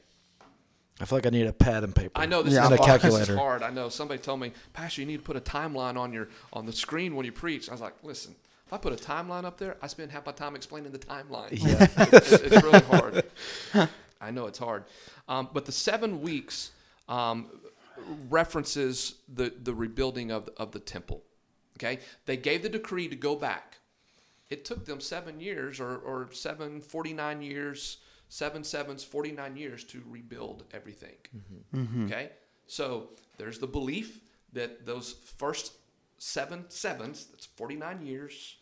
[1.01, 2.11] I feel like I need a pad and paper.
[2.17, 2.67] I know this, Yeah.
[2.67, 3.01] is, a hard.
[3.01, 3.37] this is calculator.
[3.37, 3.63] hard.
[3.63, 6.67] I know somebody told me, Pastor, you need to put a timeline on your on
[6.67, 7.69] the screen when you preach.
[7.69, 8.35] I was like, listen,
[8.67, 11.49] if I put a timeline up there, I spend half my time explaining the timeline.
[11.53, 11.87] Yeah.
[12.13, 13.25] it's, it's really hard.
[14.21, 14.85] I know it's hard.
[15.29, 16.73] Um, but the seven weeks
[17.09, 17.47] um,
[18.29, 21.23] references the, the rebuilding of, of the temple.
[21.77, 22.01] Okay?
[22.27, 23.79] They gave the decree to go back.
[24.51, 30.03] It took them seven years or, or seven, 49 years, seven sevens, 49 years to
[30.09, 31.17] rebuild everything.
[32.07, 32.31] Okay?
[32.67, 34.21] So there's the belief
[34.53, 35.73] that those first
[36.19, 38.57] seven sevens, that's 49 years,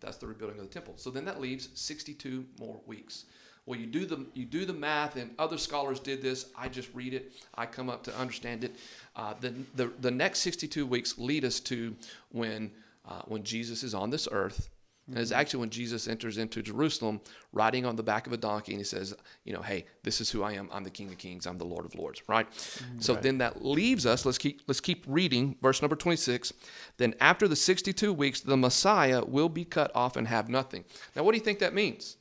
[0.00, 0.94] that's the rebuilding of the temple.
[0.96, 3.24] So then that leaves 62 more weeks.
[3.64, 6.46] Well, you do the you do the math, and other scholars did this.
[6.58, 7.32] I just read it.
[7.54, 8.74] I come up to understand it.
[9.14, 11.94] Uh, the, the the next 62 weeks lead us to
[12.30, 12.72] when
[13.08, 14.68] uh, when Jesus is on this earth.
[15.12, 17.20] And it's actually when Jesus enters into Jerusalem
[17.52, 20.30] riding on the back of a donkey and he says, you know, hey, this is
[20.30, 20.70] who I am.
[20.72, 21.46] I'm the King of Kings.
[21.46, 22.50] I'm the Lord of Lords, right?
[22.50, 23.00] Mm-hmm.
[23.00, 26.54] So then that leaves us, let's keep let's keep reading verse number 26.
[26.96, 30.84] Then after the 62 weeks, the Messiah will be cut off and have nothing.
[31.14, 32.16] Now, what do you think that means?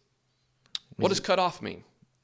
[0.98, 1.84] What does cut off mean?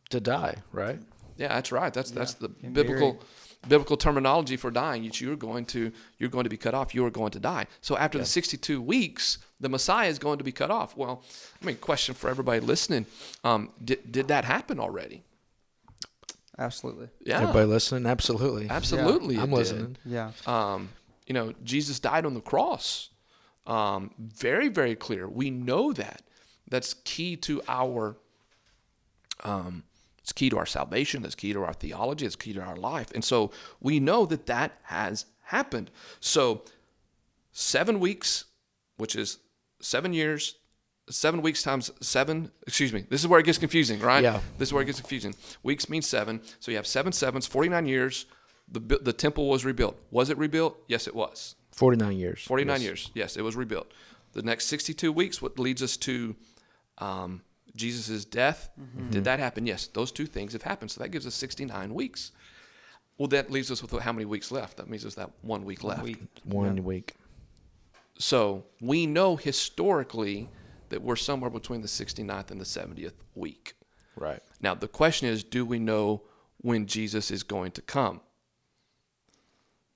[0.10, 1.00] To die, right?
[1.38, 1.94] Yeah, that's right.
[1.94, 3.22] That's that's the And biblical
[3.67, 5.10] biblical terminology for dying.
[5.13, 6.93] You're going to you're going to be cut off.
[6.96, 7.67] You are going to die.
[7.82, 10.96] So after the 62 weeks, the Messiah is going to be cut off.
[10.96, 11.24] Well,
[11.62, 13.06] I mean, question for everybody listening:
[13.43, 15.24] um, Did did that happen already?
[16.60, 17.10] Absolutely.
[17.24, 18.08] Yeah, Everybody listening?
[18.08, 18.67] Absolutely.
[18.70, 19.36] absolutely.
[19.36, 19.56] it I'm did.
[19.58, 19.98] listening.
[20.06, 20.32] Yeah.
[20.48, 20.89] Um,
[21.28, 23.10] you know, Jesus died on the cross.
[23.67, 25.28] Um, very, very clear.
[25.28, 26.24] We know that.
[26.67, 28.17] That's key to our.
[29.43, 29.84] Um,
[30.28, 31.24] it's key to our salvation.
[31.24, 32.26] It's key to our theology.
[32.26, 33.08] It's key to our life.
[33.16, 35.90] And so we know that that has happened.
[36.20, 36.63] So
[37.54, 38.44] seven weeks,
[38.98, 39.38] which is
[39.80, 40.56] seven years,
[41.10, 42.52] seven weeks times seven.
[42.68, 43.06] Excuse me.
[43.10, 44.22] This is where it gets confusing, right?
[44.22, 44.42] Yeah.
[44.58, 45.34] This is where it gets confusing.
[45.63, 46.42] Weeks means seven.
[46.60, 48.26] So you have seven sevens, 49 years.
[48.70, 49.98] The, the temple was rebuilt.
[50.12, 50.78] Was it rebuilt?
[50.90, 51.56] Yes, it was.
[51.72, 52.44] 49 years.
[52.44, 52.84] 49 Yes.
[52.84, 53.12] years.
[53.13, 53.94] Yes, it was rebuilt.
[54.34, 56.36] The next 62 weeks, what leads us to
[56.98, 57.44] um,
[57.78, 58.70] Jesus' death.
[58.80, 59.12] Mm-hmm.
[59.12, 59.66] Did that happen?
[59.66, 60.92] Yes, those two things have happened.
[60.92, 62.32] So that gives us 69 weeks.
[63.18, 64.78] Well, that leaves us with how many weeks left?
[64.78, 66.04] That means there's that one week left.
[66.04, 66.20] Week.
[66.44, 67.16] One week.
[68.20, 70.50] So we know historically
[70.90, 73.74] that we're somewhere between the 69th and the 70th week.
[74.16, 74.42] Right.
[74.62, 76.24] Now, the question is do we know
[76.62, 78.22] when Jesus is going to come?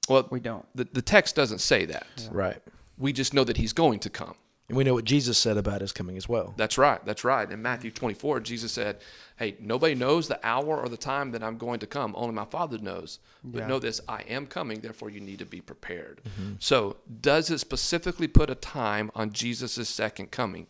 [0.09, 0.65] Well, We don't.
[0.75, 2.27] the, the text doesn't say that.
[2.31, 2.61] Right.
[2.97, 4.35] We just know that he's going to come.
[4.71, 6.53] And we know what Jesus said about his coming as well.
[6.55, 7.05] That's right.
[7.05, 7.51] That's right.
[7.51, 8.99] In Matthew 24, Jesus said,
[9.35, 12.13] Hey, nobody knows the hour or the time that I'm going to come.
[12.15, 13.19] Only my Father knows.
[13.43, 13.67] But Yeah.
[13.67, 16.21] know this I am coming, therefore you need to be prepared.
[16.23, 16.53] Mm-hmm.
[16.59, 20.67] So, does it specifically put a time on Jesus' second coming?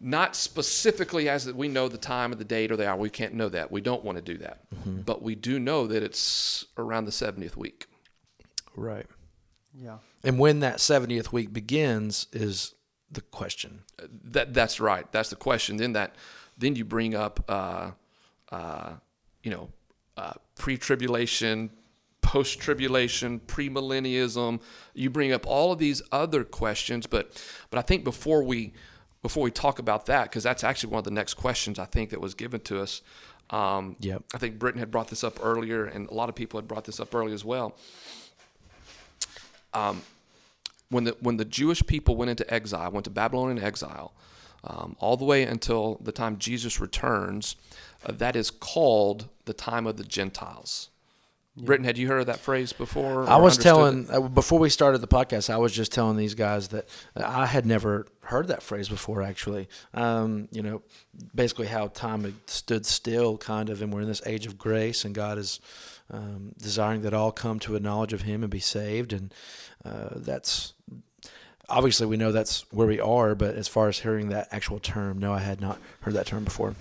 [0.00, 2.96] Not specifically as that we know the time of the date or the hour.
[2.96, 3.70] We can't know that.
[3.70, 4.60] We don't want to do that.
[4.74, 5.00] Mm-hmm.
[5.02, 7.86] But we do know that it's around the 70th week.
[8.74, 9.06] Right.
[9.80, 9.98] Yeah.
[10.24, 12.74] And when that 70th week begins is
[13.10, 13.82] the question.
[14.24, 15.10] That that's right.
[15.12, 15.76] That's the question.
[15.76, 16.14] Then that
[16.58, 17.92] then you bring up uh,
[18.50, 18.94] uh,
[19.42, 19.70] you know
[20.16, 21.70] uh, pre-tribulation,
[22.22, 24.60] post-tribulation, premillennialism.
[24.94, 27.30] You bring up all of these other questions, but
[27.70, 28.72] but I think before we
[29.22, 32.10] before we talk about that, because that's actually one of the next questions I think
[32.10, 33.02] that was given to us.
[33.50, 34.24] Um, Yep.
[34.34, 36.84] I think Britton had brought this up earlier, and a lot of people had brought
[36.84, 37.76] this up earlier as well.
[39.76, 40.02] Um,
[40.88, 44.14] when the when the Jewish people went into exile, went to Babylonian exile,
[44.64, 47.56] um, all the way until the time Jesus returns,
[48.04, 50.90] uh, that is called the time of the Gentiles.
[51.58, 53.26] Britton, had you heard of that phrase before?
[53.28, 53.64] I was understood it?
[53.64, 55.48] telling uh, before we started the podcast.
[55.48, 56.86] I was just telling these guys that
[57.16, 59.22] I had never heard that phrase before.
[59.22, 60.82] Actually, um, you know,
[61.34, 65.06] basically how time had stood still, kind of, and we're in this age of grace,
[65.06, 65.60] and God is
[66.10, 69.32] um, desiring that all come to a knowledge of Him and be saved, and
[69.84, 70.72] uh, that's
[71.68, 73.34] obviously we know that's where we are.
[73.34, 76.44] But as far as hearing that actual term, no, I had not heard that term
[76.44, 76.74] before.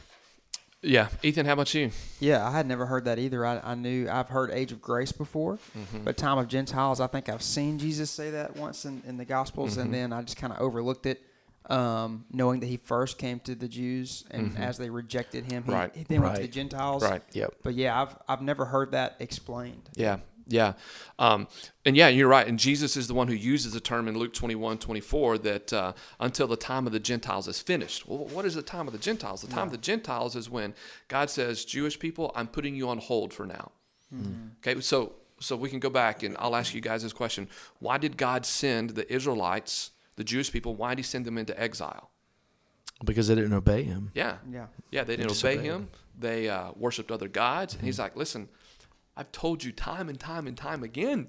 [0.82, 1.90] Yeah, Ethan, how about you?
[2.20, 3.44] Yeah, I had never heard that either.
[3.44, 5.58] I, I knew I've heard Age of Grace before,
[6.04, 9.26] but Time of Gentiles, I think I've seen Jesus say that once in, in the
[9.26, 11.24] Gospels, and then I just kind of overlooked it,
[11.70, 15.72] um, knowing that he first came to the Jews, and as they rejected him, he,
[15.72, 15.96] Right.
[15.96, 17.04] he then went to the Gentiles.
[17.04, 17.22] Right.
[17.34, 17.56] Yep.
[17.64, 19.90] But yeah, I've I've never heard that explained.
[19.96, 20.74] Yeah, yeah.
[21.18, 21.48] Um,
[21.86, 22.48] and yeah, you're right.
[22.48, 25.94] And Jesus is the one who uses the term in Luke 21, 24 that uh,
[26.20, 28.08] until the time of the Gentiles is finished.
[28.08, 29.42] Well, what is the time of the Gentiles?
[29.42, 30.74] The time of the Gentiles is when
[31.08, 33.72] God says, Jewish people, I'm putting you on hold for now.
[34.66, 37.50] Okay, so so we can go back and I'll ask you guys this question.
[37.80, 41.60] Why did God send the Israelites, the Jewish people, why did he send them into
[41.60, 42.12] exile?
[43.04, 44.12] Because they didn't obey Him.
[44.14, 44.38] Yeah.
[44.50, 44.68] Yeah.
[44.92, 45.76] Yeah, they didn't disobeyed obey him.
[45.76, 45.90] him.
[46.18, 47.76] They uh, worshipped other gods.
[47.76, 48.48] And he's like, listen,
[49.18, 51.28] I've told you time and time and time again,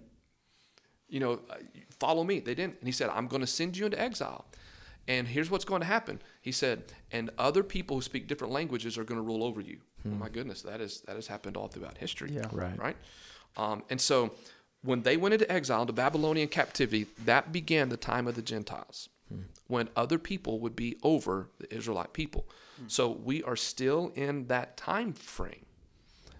[1.09, 1.57] you know, uh,
[1.99, 2.41] follow me.
[2.41, 2.79] They didn't.
[2.79, 4.47] And he said, I'm going to send you into exile.
[5.09, 6.21] And here's what's going to happen.
[6.41, 9.79] He said, and other people who speak different languages are going to rule over you.
[10.05, 12.31] Oh my goodness, that is that has happened all throughout history.
[12.33, 12.47] Yeah.
[12.53, 12.79] Right.
[12.79, 12.97] Right.
[13.57, 14.35] Um, and so
[14.87, 19.09] when they went into exile, into Babylonian captivity, that began the time of the Gentiles,
[19.67, 22.47] when other people would be over the Israelite people.
[22.87, 25.67] So we are still in that time frame.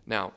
[0.07, 0.33] Now,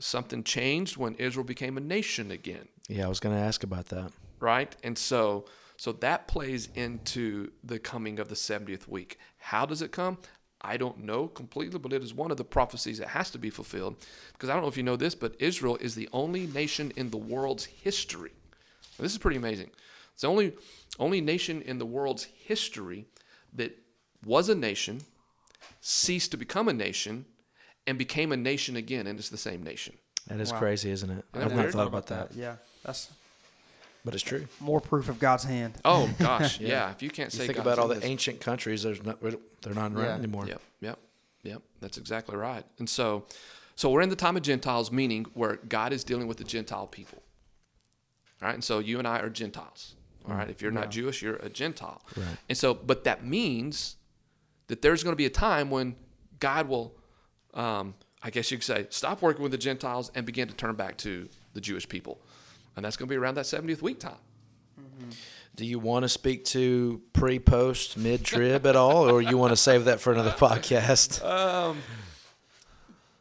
[0.00, 3.86] something changed when Israel became a nation again, Yeah, I was going to ask about
[3.90, 4.10] that.
[4.40, 4.74] right?
[4.82, 5.44] And so
[5.76, 9.18] so that plays into the coming of the 70th week.
[9.38, 10.18] How does it come?
[10.62, 13.50] I don't know completely, but it is one of the prophecies that has to be
[13.50, 13.96] fulfilled.
[14.32, 17.10] Because I don't know if you know this, but Israel is the only nation in
[17.10, 18.30] the world's history.
[18.98, 19.70] This is pretty amazing.
[20.12, 20.54] It's the only
[20.98, 23.06] only nation in the world's history
[23.54, 23.76] that
[24.24, 25.00] was a nation,
[25.80, 27.24] ceased to become a nation,
[27.86, 29.96] and became a nation again, and it's the same nation.
[30.28, 30.58] That is Wow.
[30.58, 31.24] crazy, isn't it?
[31.34, 33.08] Isn't I've that not thought about that, Yeah, that's
[34.04, 34.46] but it's true.
[34.60, 35.74] more proof of God's hand.
[35.84, 36.68] Oh gosh, yeah.
[36.68, 36.90] Yeah.
[36.90, 38.82] If you can't You say think God's about all the this- ancient countries.
[38.82, 39.20] There's not.
[39.20, 40.14] They're not around Yeah.
[40.14, 40.46] anymore.
[40.46, 40.98] Yep, yep,
[41.44, 41.62] yep.
[41.80, 42.64] That's exactly right.
[42.78, 43.26] And so,
[43.76, 46.86] so we're in the time of Gentiles, meaning where God is dealing with the Gentile
[46.86, 47.22] people.
[48.40, 49.94] All right, and so you and I are Gentiles.
[50.28, 52.00] All right, if you're not Jewish, you're a Gentile.
[52.16, 52.26] Right.
[52.48, 53.96] And so, but that means
[54.68, 55.96] that there's going to be a time when
[56.38, 56.94] God will,
[57.54, 60.74] um, I guess you could say, stop working with the Gentiles and begin to turn
[60.76, 62.20] back to the Jewish people,
[62.76, 64.16] and that's going to be around that 70th week time.
[65.54, 69.52] Do you want to speak to pre, post, mid trib at all, or you want
[69.52, 71.20] to save that for another podcast?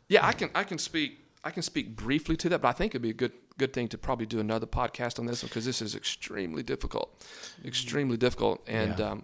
[0.08, 2.92] Yeah, I can I can speak I can speak briefly to that, but I think
[2.92, 5.66] it'd be a good good thing to probably do another podcast on this one because
[5.66, 7.24] this is extremely difficult,
[7.64, 9.10] extremely difficult, and Yeah.
[9.12, 9.24] um,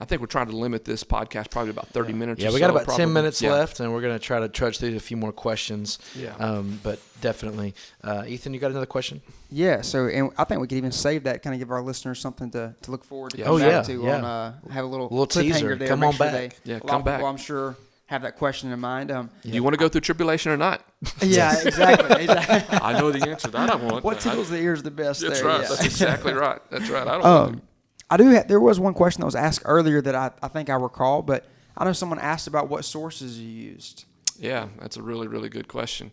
[0.00, 2.40] I think we're trying to limit this podcast probably about thirty minutes.
[2.42, 3.04] Yeah, or we got so, about probably.
[3.04, 3.52] ten minutes Yeah.
[3.52, 5.98] left, and we're gonna try to trudge through a few more questions.
[6.16, 6.34] Yeah.
[6.38, 9.20] Um, but definitely, uh, Ethan, you got another question?
[9.50, 12.18] Yeah, so and I think we could even save that, kind of give our listeners
[12.18, 13.44] something to, to look forward to Yeah.
[13.44, 14.14] come Oh, back yeah, to yeah.
[14.16, 15.76] on uh, have a little, Little teaser.
[15.76, 15.88] there.
[15.88, 16.32] Come make on sure back.
[16.64, 17.22] They, Yeah, a come of people, back.
[17.22, 19.10] I'm sure have that question in mind.
[19.12, 20.82] Um, Do you want to go through tribulation or not?
[21.22, 22.22] yeah, exactly.
[22.24, 22.78] exactly.
[22.80, 23.70] I know the answer to that.
[23.70, 24.02] I want.
[24.02, 25.20] what I- tickles the ears the best?
[25.20, 25.60] That's there, right.
[25.62, 25.68] yeah.
[25.68, 26.60] That's exactly right.
[26.70, 27.06] That's right.
[27.06, 27.22] I don't.
[27.24, 27.62] want Um,
[28.10, 28.34] I do.
[28.34, 31.22] Ha- there was one question that was asked earlier that I, I think I recall,
[31.22, 31.46] but
[31.76, 34.04] I know someone asked about what sources you used.
[34.38, 36.12] Yeah, that's a really, really good question.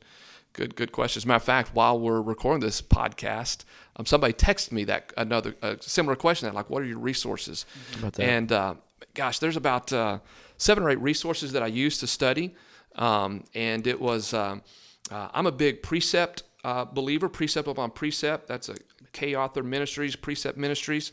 [0.54, 1.20] Good, good question.
[1.20, 3.64] As a matter of fact, while we're recording this podcast,
[3.96, 6.48] um, somebody texted me that another a similar question.
[6.48, 7.66] That like, what are your resources?
[7.98, 8.24] about that?
[8.24, 8.76] And uh,
[9.14, 10.20] gosh, there's about uh,
[10.58, 12.56] seven or eight resources that I use to study,
[12.96, 14.34] um, and it was.
[14.34, 14.62] Um,
[15.10, 17.30] uh, I'm a big precept uh, believer.
[17.30, 18.48] Precept upon precept.
[18.48, 18.76] That's a
[19.14, 21.12] Kay Arthur Ministries, Precept Ministries.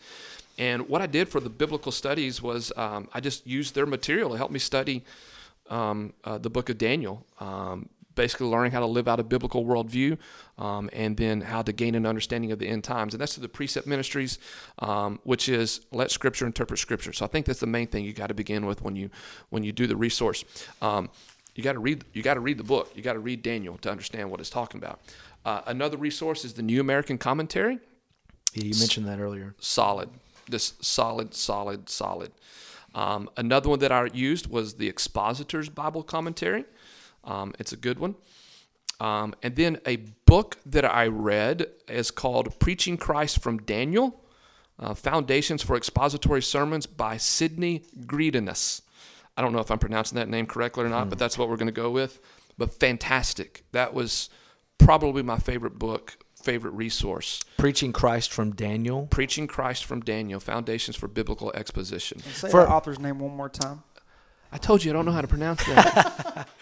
[0.58, 4.30] And what I did for the biblical studies was um, I just used their material
[4.30, 5.04] to help me study
[5.68, 7.26] um, uh, the book of Daniel.
[7.40, 10.16] Um, basically, learning how to live out a biblical worldview,
[10.58, 13.14] um, and then how to gain an understanding of the end times.
[13.14, 14.38] And that's through the Precept Ministries,
[14.78, 17.12] um, which is let Scripture interpret Scripture.
[17.12, 19.10] So I think that's the main thing you got to begin with when you
[19.50, 20.44] when you do the resource.
[20.80, 21.10] Um,
[21.54, 22.92] you got to read you got to read the book.
[22.94, 25.00] You got to read Daniel to understand what it's talking about.
[25.44, 27.78] Uh, another resource is the New American Commentary
[28.54, 29.54] Yeah, you mentioned that earlier.
[29.58, 30.08] solid,
[30.50, 32.32] just solid, solid, solid.
[32.94, 36.64] Um, another one that I used was the Expositor's Bible Commentary.
[37.24, 38.14] Um, it's a good one.
[39.00, 44.20] Um, and then a book that I read is called Preaching Christ from Daniel
[44.78, 48.82] uh, Foundations for Expository Sermons by Sidney Greidanus.
[49.36, 51.56] I don't know if I'm pronouncing that name correctly or not, but that's what we're
[51.56, 52.20] going to go with.
[52.56, 53.64] But fantastic.
[53.72, 54.30] That was
[54.78, 57.42] probably my favorite book, favorite resource.
[57.56, 59.06] Preaching Christ from Daniel.
[59.10, 62.20] Preaching Christ from Daniel, Foundations for Biblical Exposition.
[62.20, 63.82] Say For- the author's name one more time.
[64.52, 66.48] I told you I don't know how to pronounce that.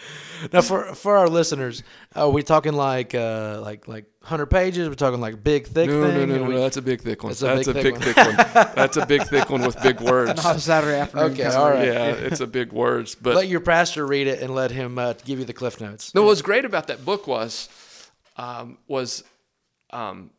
[0.51, 1.83] Now, for for our listeners,
[2.15, 4.89] are we talking like uh, like like hundred pages?
[4.89, 6.17] We're talking like big thick no, thing.
[6.17, 7.29] no, no, no, we- no, that's a big thick one.
[7.29, 8.35] That's a That's a big big, thick thick one.
[8.75, 10.35] That's a big thick one with big words.
[10.43, 11.31] Not a Saturday afternoon.
[11.31, 11.87] Okay, kind all right.
[11.87, 13.15] Yeah, it's a big words.
[13.15, 16.13] But let your pastor read it and let him uh, give you the cliff notes.
[16.13, 17.69] No, what was great about that book was,
[18.35, 19.23] um, was,
[19.93, 20.31] um,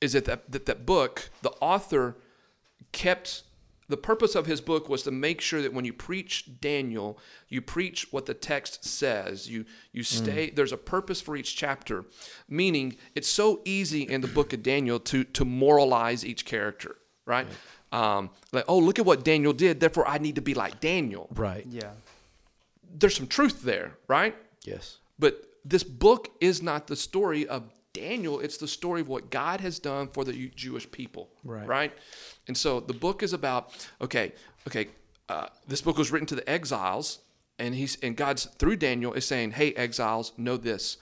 [0.00, 2.16] is that that, that that book, the author
[2.92, 3.42] kept
[3.88, 7.60] the purpose of his book was to make sure that when you preach Daniel, you
[7.60, 9.50] preach what the text says.
[9.50, 10.48] You you stay.
[10.50, 12.06] There's a purpose for each chapter,
[12.48, 17.46] meaning it's so easy in the book of Daniel to to moralize each character, right?
[17.92, 19.80] Um, like, oh, look at what Daniel did.
[19.80, 21.28] Therefore, I need to be like Daniel.
[21.34, 21.66] Right.
[21.68, 21.90] Yeah.
[22.98, 24.34] There's some truth there, right?
[24.64, 24.96] Yes.
[25.18, 29.60] But this book is not the story of Daniel, it's the story of what God
[29.60, 31.28] has done for the Jewish people.
[31.44, 31.66] Right.
[31.66, 31.92] Right?
[32.48, 34.32] And so the book is about, okay,
[34.66, 34.88] okay,
[35.28, 37.20] uh, this book was written to the exiles,
[37.58, 40.96] and he's and God's through Daniel is saying, Hey, exiles, know this.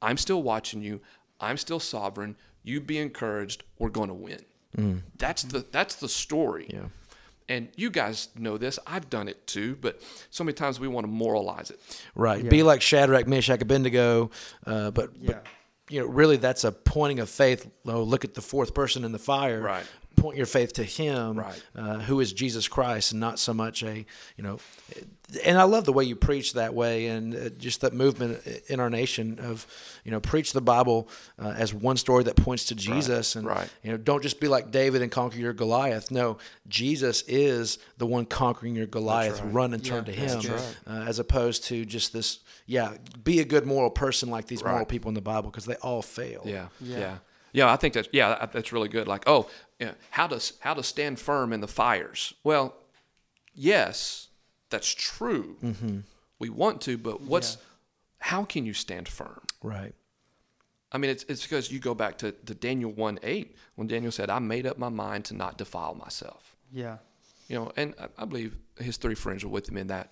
[0.00, 1.00] I'm still watching you,
[1.40, 4.40] I'm still sovereign, you be encouraged, we're gonna win.
[5.16, 6.68] That's the that's the story.
[6.72, 6.86] Yeah.
[7.48, 8.78] And you guys know this.
[8.86, 11.80] I've done it too, but so many times we want to moralize it.
[12.14, 12.44] Right.
[12.44, 12.50] Yeah.
[12.50, 14.30] Be like Shadrach, Meshach, Abednego.
[14.66, 15.26] Uh, but, Yeah.
[15.32, 15.46] but
[15.88, 17.70] you know, really, that's a pointing of faith.
[17.86, 19.60] Oh, look at the fourth person in the fire.
[19.60, 19.86] Right.
[20.20, 21.62] Point your faith to Him, Right.
[21.76, 24.04] uh, who is Jesus Christ, and not so much a
[24.36, 24.58] you know.
[25.44, 28.80] And I love the way you preach that way, and uh, just that movement in
[28.80, 29.66] our nation of
[30.04, 33.68] you know preach the Bible uh, as one story that points to Jesus, and right.
[33.82, 36.10] you know don't just be like David and conquer your Goliath.
[36.10, 39.40] No, Jesus is the one conquering your Goliath.
[39.42, 39.52] right.
[39.52, 40.76] Run and turn Yeah, to Him, right.
[40.86, 42.40] uh, as opposed to just this.
[42.66, 45.76] Yeah, be a good moral person like these moral people in the Bible because they
[45.76, 46.42] all fail.
[46.44, 46.98] Yeah, Yeah.
[46.98, 47.16] yeah,
[47.52, 49.08] yeah, I think that's yeah, that's really good.
[49.08, 52.34] Like, oh, yeah, how to how to stand firm in the fires?
[52.44, 52.74] Well,
[53.54, 54.28] yes,
[54.70, 55.56] that's true.
[56.38, 57.58] We want to, but what's
[58.20, 59.42] how can you stand firm?
[59.62, 59.94] Right.
[60.90, 64.10] I mean, it's it's because you go back to, to Daniel one eight when Daniel
[64.10, 66.98] said, "I made up my mind to not defile myself." Yeah.
[67.48, 70.10] You know, and I, I believe his three friends were with him in that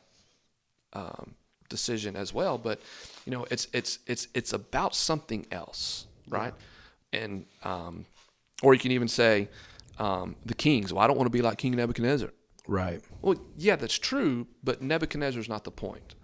[0.92, 1.34] um,
[1.68, 2.58] decision as well.
[2.58, 2.80] But
[3.24, 6.54] you know, it's it's it's it's about something else, right?
[7.12, 8.04] And um,
[8.62, 9.48] or you can even say
[9.98, 10.92] um, the kings.
[10.92, 12.30] Well, I don't want to be like King Nebuchadnezzar.
[12.68, 13.02] Right.
[13.22, 16.14] Well, yeah, that's true, but Nebuchadnezzar is not the point.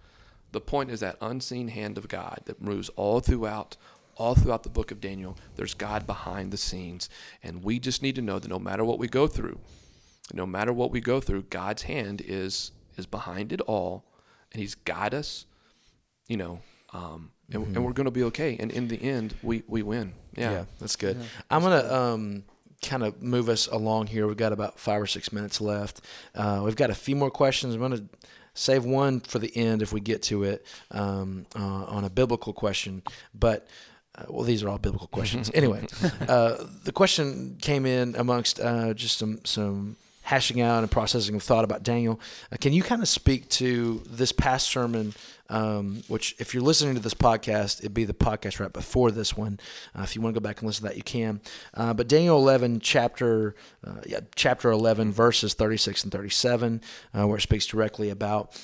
[0.51, 3.77] The point is that unseen hand of God that moves all throughout
[4.17, 5.39] all throughout the book of Daniel.
[5.57, 7.09] There's God behind the scenes,
[7.43, 9.59] and we just need to know that no matter what we go through,
[10.35, 14.05] no matter what we go through, God's hand is is behind it all,
[14.53, 15.47] and He's got us,
[16.29, 16.61] you know,
[16.93, 18.57] um, and, and we're going to be okay.
[18.59, 20.15] And in the end, we we win.
[20.37, 21.19] Yeah, Yeah, that's good.
[21.51, 22.45] I'm gonna um,
[22.83, 24.27] kind of move us along here.
[24.27, 26.01] We've got about five or six minutes left.
[26.35, 27.75] Uh, we've got a few more questions.
[27.75, 28.05] I'm gonna
[28.55, 32.53] save one for the end if we get to it um, uh, on a biblical
[32.53, 33.03] question,
[33.35, 33.67] but.
[34.15, 35.51] Uh, well, these are all biblical questions.
[35.55, 35.87] anyway,
[36.29, 41.43] uh, the question came in amongst uh, just some some hashing out and processing of
[41.43, 42.21] thought about Daniel.
[42.53, 45.15] Uh, can you kind of speak to this past sermon?
[45.49, 49.37] Um, which, if you're listening to this podcast, it'd be the podcast right before this
[49.37, 49.61] one.
[49.95, 51.43] Uh, if you want to go back and listen to that, you can.
[51.75, 53.55] Uh, but Daniel 11, chapter
[53.87, 56.81] uh, yeah, chapter 11, verses 36 and 37,
[57.13, 58.59] uh, where it speaks directly about.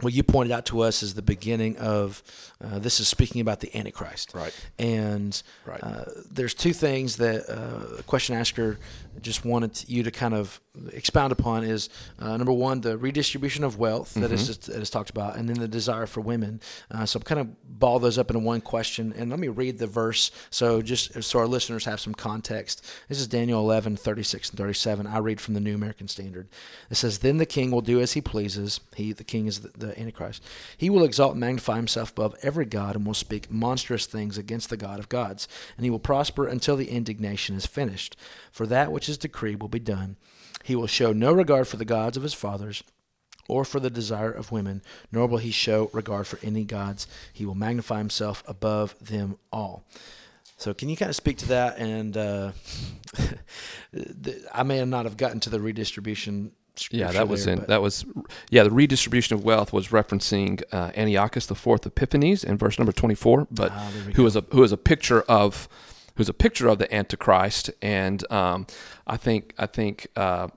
[0.00, 2.22] What you pointed out to us is the beginning of
[2.64, 4.32] uh, this is speaking about the Antichrist.
[4.34, 4.54] Right.
[4.78, 5.82] And Right.
[5.82, 8.78] uh, there's two things that uh, the question asker
[9.20, 10.60] just wanted you to kind of
[10.92, 15.10] expound upon is uh, number one, the redistribution of wealth that is that is talked
[15.10, 16.60] about, and then the desire for women.
[16.90, 19.78] Uh, so I'm kind of ball those up into one question, and let me read
[19.78, 22.86] the verse so just so our listeners have some context.
[23.08, 25.06] This is Daniel 11, 36 and 37.
[25.06, 26.48] I read from the New American Standard.
[26.88, 28.80] It says, Then the king will do as he pleases.
[28.94, 30.42] He, the king, is the, the Antichrist.
[30.76, 34.70] He will exalt and magnify himself above every god and will speak monstrous things against
[34.70, 35.48] the God of gods.
[35.76, 38.16] And he will prosper until the indignation is finished.
[38.52, 40.16] For that which is decreed will be done.
[40.62, 42.82] He will show no regard for the gods of his fathers
[43.48, 47.08] or for the desire of women, nor will he show regard for any gods.
[47.32, 49.84] He will magnify himself above them all.
[50.56, 51.78] So, can you kind of speak to that?
[51.78, 52.52] And uh,
[54.52, 56.52] I may not have gotten to the redistribution.
[56.90, 58.04] Yeah, that was there, in but- that was
[58.50, 58.62] yeah.
[58.62, 63.14] The redistribution of wealth was referencing uh, Antiochus the Fourth Epiphanes in verse number twenty
[63.14, 65.68] four, but Ah, who is a who is a picture of
[66.16, 68.66] who's a picture of the Antichrist, and um,
[69.06, 70.06] I think I think.
[70.16, 70.48] Uh,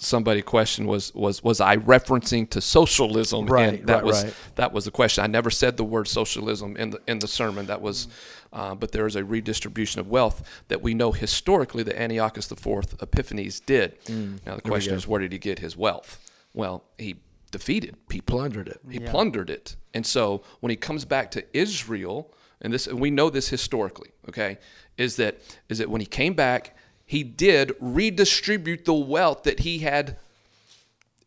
[0.00, 3.46] Somebody questioned was was was I referencing to socialism?
[3.46, 4.34] Right, and that right, was right.
[4.54, 5.24] that was the question.
[5.24, 7.66] I never said the word socialism in the in the sermon.
[7.66, 8.06] That was,
[8.52, 12.56] uh, but there is a redistribution of wealth that we know historically that Antiochus the
[12.56, 13.92] Fourth Epiphanes did.
[13.92, 16.18] now the Mm, There question is, where did he get his wealth?
[16.54, 17.16] Well, he
[17.50, 18.38] defeated people.
[18.38, 18.80] plundered it.
[18.90, 19.10] He Yeah.
[19.10, 23.30] plundered it, and so when he comes back to Israel, and this and we know
[23.30, 24.58] this historically, okay,
[24.96, 26.76] is that is that when he came back,
[27.08, 30.18] he did redistribute the wealth that he had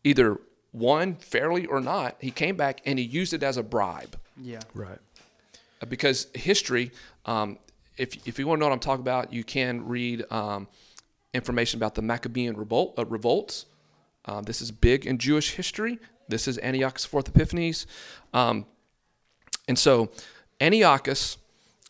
[0.04, 0.38] either
[0.72, 2.14] won fairly or not.
[2.20, 4.60] He came back and he used it as a bribe Yeah.
[4.74, 5.00] Right.
[5.82, 6.92] Uh, because history.
[7.26, 7.58] Um,
[7.96, 10.68] if if you want to know what I'm talking about, you can read um,
[11.34, 13.66] information about the Maccabean revolt, uh, revolts.
[14.24, 15.98] Uh, this is big in Jewish history.
[16.28, 17.88] This is Antiochus Fourth Epiphanes,
[18.32, 18.66] um,
[19.66, 20.12] and so
[20.60, 21.38] Antiochus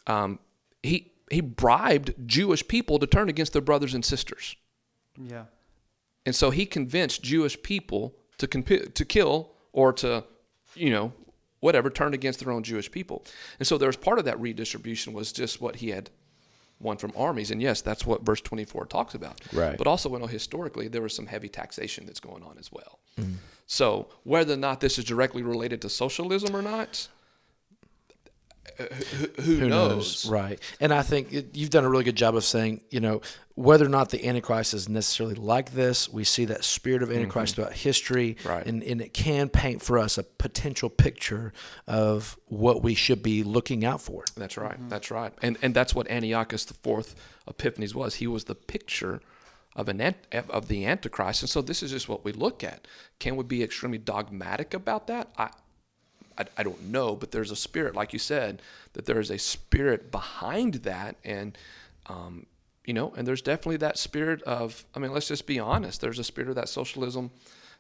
[0.07, 0.39] um,
[0.83, 4.57] he he bribed Jewish people to turn against their brothers and sisters,
[5.19, 5.45] Yeah.
[6.27, 10.25] and so he convinced Jewish people to comp- to kill or to
[10.75, 11.13] you know
[11.61, 13.25] whatever turn against their own Jewish people,
[13.59, 16.11] and so there was part of that redistribution was just what he had
[16.81, 19.41] won from armies, and yes, that's what verse twenty four talks about.
[19.53, 19.79] Right.
[19.79, 22.99] But also, we know historically there was some heavy taxation that's going on as well.
[23.21, 23.35] Mm-hmm.
[23.67, 27.09] So whether or not this is directly related to socialism or not,
[28.79, 30.25] who, who, Who knows?
[30.25, 30.27] knows?
[30.27, 30.61] Right.
[30.81, 33.21] And I think it, you've done a really good job of saying, you know,
[33.55, 37.53] whether or not the Antichrist is necessarily like this, we see that spirit of Antichrist
[37.53, 37.63] mm-hmm.
[37.63, 38.37] throughout history.
[38.45, 38.67] Right.
[38.67, 41.53] And, and it can paint for us a potential picture
[41.87, 44.25] of what we should be looking out for.
[44.37, 44.79] That's right.
[44.79, 44.89] Mm-hmm.
[44.89, 45.33] That's right.
[45.43, 47.15] And and that's what Antiochus the fourth
[47.47, 48.17] Epiphanes was.
[48.17, 49.21] He was the picture
[49.75, 51.43] of an ant- of the Antichrist.
[51.43, 52.87] And so this is just what we look at.
[53.19, 55.31] Can we be extremely dogmatic about that?
[55.37, 55.51] I,
[56.57, 58.63] I, I don't know, but there's a spirit, like you said,
[58.93, 61.57] that there is a spirit behind that, and
[62.07, 62.47] um,
[62.85, 64.85] you know, and there's definitely that spirit of.
[64.95, 66.01] I mean, let's just be honest.
[66.01, 67.31] There's a spirit of that socialism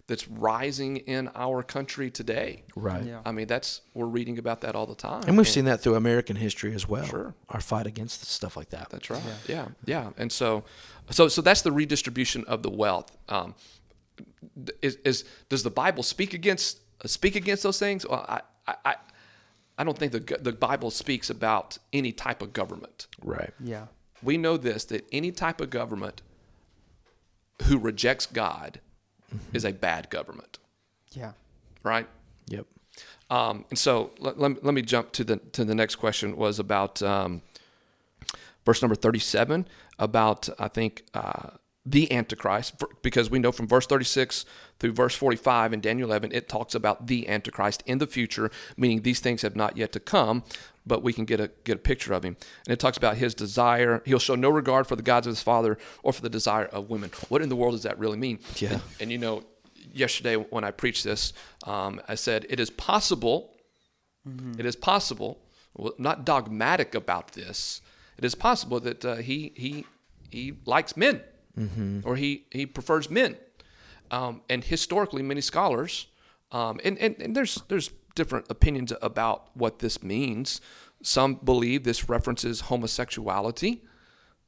[0.06, 2.64] that's rising in our country today.
[2.74, 3.04] Right.
[3.04, 3.20] Yeah.
[3.24, 5.94] I mean, that's we're reading about that all the time, And we've seen that through
[5.94, 7.04] American history as well.
[7.04, 7.34] Sure.
[7.48, 8.90] Our fight against stuff like that.
[8.90, 9.22] That's right.
[9.46, 9.68] Yeah.
[9.84, 10.64] yeah, And so,
[11.10, 13.16] so, so that's the redistribution of the wealth.
[13.28, 13.54] Um,
[14.80, 18.06] is, is does the Bible speak against uh, speak against those things?
[18.06, 18.94] Well, I, I, I,
[19.78, 23.06] I don't think the the Bible speaks about any type of government.
[23.22, 23.52] Right.
[23.58, 23.86] Yeah.
[24.22, 26.22] We know this that any type of government
[27.64, 28.80] who rejects God
[29.52, 30.58] is a bad government,
[31.12, 31.32] Yeah.
[31.82, 32.06] right?
[32.48, 32.66] Yep.
[33.30, 36.58] Um, and so let, let, let me jump to the to the next question was
[36.58, 37.40] about um,
[38.66, 39.66] verse number 37
[39.98, 41.50] about I think uh,
[41.84, 44.44] the Antichrist because we know from verse 36
[44.78, 49.02] through verse 45 in Daniel 11 it talks about the Antichrist in the future meaning
[49.02, 50.44] these things have not yet to come
[50.86, 52.36] but we can get a get a picture of him.
[52.66, 54.02] And it talks about his desire.
[54.04, 56.90] He'll show no regard for the gods of his father or for the desire of
[56.90, 57.12] women.
[57.28, 58.40] What in the world does that really mean?
[58.56, 58.72] Yeah.
[58.72, 59.44] and, and you know
[59.92, 61.32] yesterday when I preached this
[61.68, 63.52] um, I said it is possible
[64.58, 65.40] it is possible,
[65.74, 67.80] well, not dogmatic about this.
[68.16, 69.84] It is possible that uh, he he
[70.30, 71.22] he likes men,
[72.04, 73.36] or he he prefers men,
[74.10, 76.06] um, and historically, many scholars,
[76.50, 80.60] um, and, and and there's there's different opinions about what this means.
[81.02, 83.82] Some believe this references homosexuality.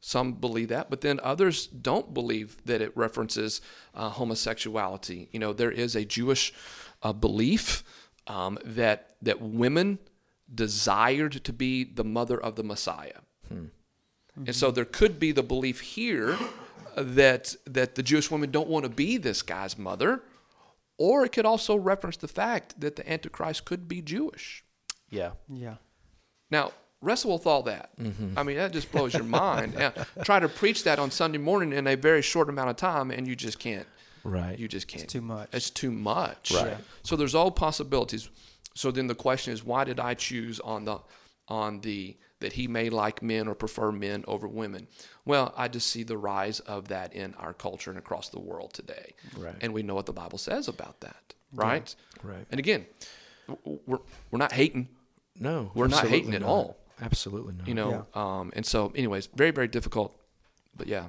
[0.01, 3.63] Some believe that, but then others don't believe that it references
[3.95, 5.29] uh, homosexuality.
[5.33, 6.53] You know, there is a Jewish
[7.03, 7.83] uh, belief
[8.27, 9.99] um, that that women
[10.55, 13.21] desired to be the mother of the Messiah,
[14.47, 16.37] and so there could be the belief here
[16.97, 20.23] that that the Jewish women don't want to be this guy's mother,
[20.99, 24.65] or it could also reference the fact that the Antichrist could be Jewish.
[25.11, 25.33] Yeah.
[25.49, 25.77] Yeah.
[26.51, 27.91] Now, wrestle with all that.
[27.99, 28.39] Mm-hmm.
[28.39, 29.75] I mean, that just blows your mind.
[29.79, 29.93] Now,
[30.23, 33.27] try to preach that on Sunday morning in a very short amount of time, and
[33.27, 33.87] you just can't.
[34.25, 34.59] Right.
[34.59, 35.05] You just can't.
[35.05, 35.49] It's too much.
[35.53, 36.53] It's too much.
[36.53, 36.69] Right.
[36.69, 36.77] Yeah.
[37.03, 38.31] So there's all possibilities.
[38.75, 41.01] So then the question is, why did I choose on the
[41.47, 44.87] on the that he may like men or prefer men over women?
[45.25, 48.73] Well, I just see the rise of that in our culture and across the world
[48.73, 49.15] today.
[49.37, 49.57] Right.
[49.61, 51.95] And we know what the Bible says about that, right?
[52.23, 52.47] Right.
[52.51, 52.87] And again,
[53.87, 53.99] we're
[54.31, 54.89] we're not hating.
[55.41, 56.49] No, We're not absolutely hating at not.
[56.49, 56.77] all.
[57.03, 57.67] Absolutely not.
[57.67, 60.17] you know um, and so anyways very very difficult
[60.77, 61.07] but yeah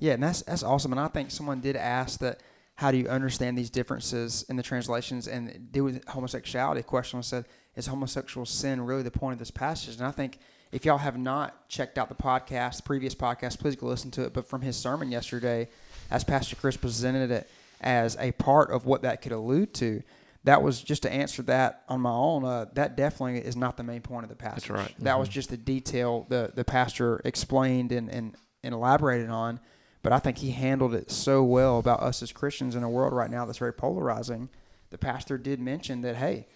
[0.00, 0.90] Yeah, and that's that's awesome.
[0.92, 2.40] And I think someone did ask that
[2.74, 6.80] how do you understand these differences in the translations and deal with homosexuality?
[6.80, 7.44] A question was said,
[7.76, 9.94] is homosexual sin really the point of this passage?
[9.96, 10.38] And I think
[10.72, 14.32] if y'all have not checked out the podcast, previous podcast, please go listen to it.
[14.32, 15.68] But from his sermon yesterday,
[16.10, 17.48] as Pastor Chris presented it
[17.80, 20.02] as a part of what that could allude to,
[20.44, 22.44] that was just to answer that on my own.
[22.44, 24.70] Uh, that definitely is not the main point of the passage.
[24.70, 24.94] right.
[25.00, 29.60] That was just the detail the the pastor explained and, and, and elaborated on.
[30.02, 33.12] But I think he handled it so well about us as Christians in a world
[33.12, 34.48] right now that's very polarizing.
[34.90, 36.46] The pastor did mention that hey,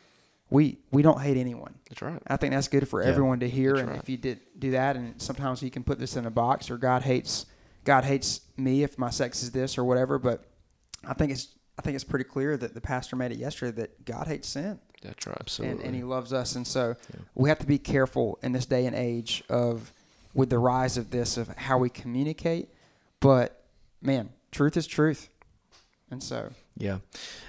[0.52, 1.74] we we don't hate anyone.
[1.88, 3.70] that's right I think that's good for everyone to hear.
[3.70, 3.98] That's And right.
[4.00, 6.76] if you did do that, and sometimes you can put this in a box, or
[6.78, 7.46] God hates
[7.84, 10.18] God hates me if my sex is this or whatever.
[10.18, 10.44] But
[11.04, 11.48] I think it's
[11.78, 14.78] I think it's pretty clear that the pastor made it yesterday that God hates sin
[15.02, 15.76] that's right Absolutely.
[15.78, 16.54] and, and he loves us.
[16.54, 16.94] And so
[17.34, 19.92] we have to be careful in this day and age of
[20.34, 22.68] with the rise of this of how we communicate.
[23.20, 23.64] But
[24.00, 25.28] man, truth is truth.
[26.10, 26.98] And so Yeah,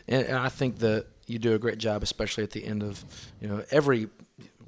[0.08, 3.04] and, and I think that you do a great job, especially at the end of
[3.42, 4.08] you know every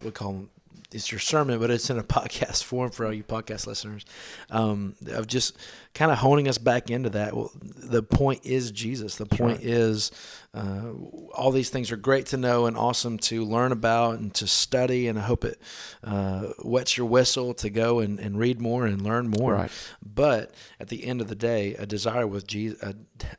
[0.04, 0.50] we call them
[0.92, 4.06] it's your sermon, but it's in a podcast form for all you podcast listeners.
[4.50, 5.58] Um, of just
[5.96, 7.34] kind of honing us back into that.
[7.34, 9.16] Well, the point is Jesus.
[9.16, 10.12] The point is
[10.54, 10.92] uh,
[11.34, 15.08] all these things are great to know and awesome to learn about and to study.
[15.08, 15.60] And I hope it
[16.04, 19.54] uh, wets your whistle to go and, and read more and learn more.
[19.54, 19.72] Right.
[20.06, 22.94] But at the end of the day, a desire with Jesus, a,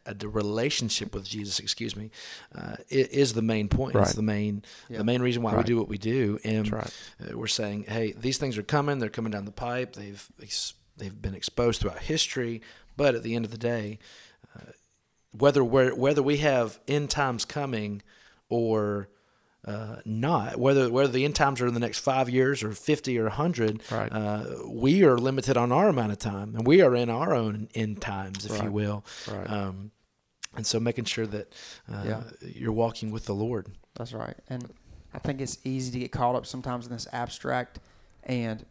[0.06, 2.10] a relationship with Jesus, excuse me,
[2.54, 3.94] uh, is the main point.
[3.96, 6.38] It's the main the main reason why we do what we do.
[6.42, 6.94] And right.
[7.20, 8.98] uh, we're saying, hey, these things are coming.
[8.98, 9.92] They're coming down the pipe.
[9.92, 12.62] They've ex- they've been exposed throughout history.
[12.96, 13.98] But at the end of the day,
[14.56, 14.72] uh,
[15.32, 18.02] whether we're, whether we have end times coming
[18.48, 19.08] or
[19.66, 23.18] uh, not, whether whether the end times are in the next five years or fifty
[23.18, 24.10] or hundred, Right.
[24.12, 27.68] uh, we are limited on our amount of time, and we are in our own
[27.74, 29.04] end times, if you will.
[29.30, 29.50] Right.
[29.50, 29.90] Um,
[30.56, 31.52] and so, making sure that
[31.92, 32.22] uh, Yeah.
[32.40, 33.66] you're walking with the Lord.
[33.96, 34.36] That's right.
[34.48, 34.72] And
[35.12, 37.80] I think it's easy to get caught up sometimes in this abstract
[38.22, 38.64] and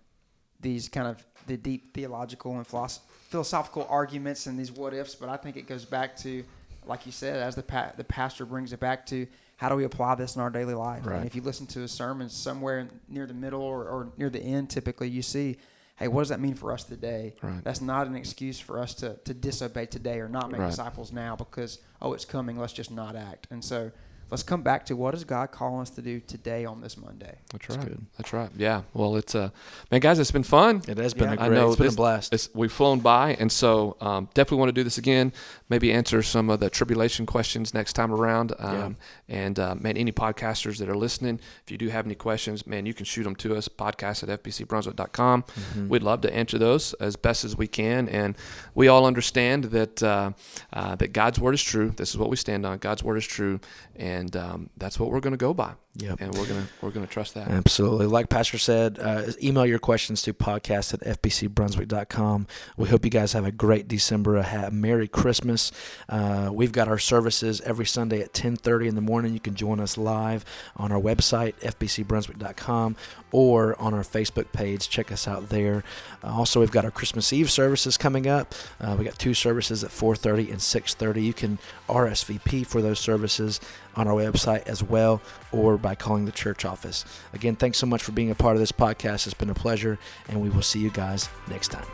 [0.62, 5.38] these kind of the deep theological and philosophical arguments and these what ifs, but I
[5.38, 6.44] think it goes back to,
[6.86, 9.28] like you said, as the pa- the pastor brings it back to
[9.58, 11.06] how do we apply this in our daily life?
[11.06, 11.18] Right.
[11.18, 14.42] And if you listen to a sermon somewhere near the middle or, or near the
[14.42, 15.56] end, typically you see,
[15.96, 17.34] hey, what does that mean for us today?
[17.42, 17.64] Right.
[17.64, 20.70] That's not an excuse for us to, to disobey today or not make Right.
[20.70, 23.48] disciples now because, oh, it's coming, let's just not act.
[23.50, 23.92] And so
[24.32, 27.38] let's come back to what does God call us to do today on this Monday?
[27.52, 27.88] That's That's right.
[27.88, 28.06] good.
[28.18, 28.50] That's right.
[28.58, 28.82] Yeah.
[28.94, 29.50] Well, it's uh,
[29.92, 30.82] man, guys, it's been fun.
[30.88, 31.36] It has been Yeah.
[31.36, 31.58] a I great.
[31.58, 32.34] know it's been this- a blast.
[32.34, 35.32] It's, we've flown by, and so um, definitely want to do this again.
[35.70, 38.54] Maybe answer some of the tribulation questions next time around.
[38.60, 38.98] Um,
[39.28, 42.86] And uh, man, any podcasters that are listening, if you do have any questions, man,
[42.86, 43.68] you can shoot them to us.
[43.68, 45.44] Podcast at fbcbrunswick.com.
[45.44, 45.88] Mhm.
[45.90, 48.38] We'd love to answer those as best as we can, and
[48.76, 50.32] we all understand that uh,
[50.74, 51.90] uh, that God's word is true.
[51.98, 52.78] This is what we stand on.
[52.78, 53.60] God's word is true,
[53.96, 55.74] and um, that's what we're going to go by.
[55.98, 56.18] Yep.
[56.20, 57.48] And we're gonna we're gonna trust that.
[57.48, 58.06] Absolutely.
[58.06, 62.48] Like Pastor said, uh, email your questions to podcast at fbcbrunswick.com.
[62.76, 64.36] We hope you guys have a great December.
[64.38, 65.72] A Merry Christmas.
[66.10, 69.34] Uh, we've got our services every Sunday at 1030 in the morning.
[69.34, 70.44] You can join us live
[70.76, 72.96] on our website, fbcbrunswick.com,
[73.32, 74.90] or on our Facebook page.
[74.90, 75.84] Check us out there.
[76.24, 78.54] Uh, also, we've got our Christmas Eve services coming up.
[78.82, 81.24] Uh, we got two services at 4:30 and 6:30.
[81.24, 83.60] You can RSVP for those services
[83.96, 85.22] on our website as well,
[85.52, 87.06] or by calling the church office.
[87.32, 89.28] Again, thanks so much for being a part of this podcast.
[89.28, 91.86] It's been a pleasure, and we will see you guys next time.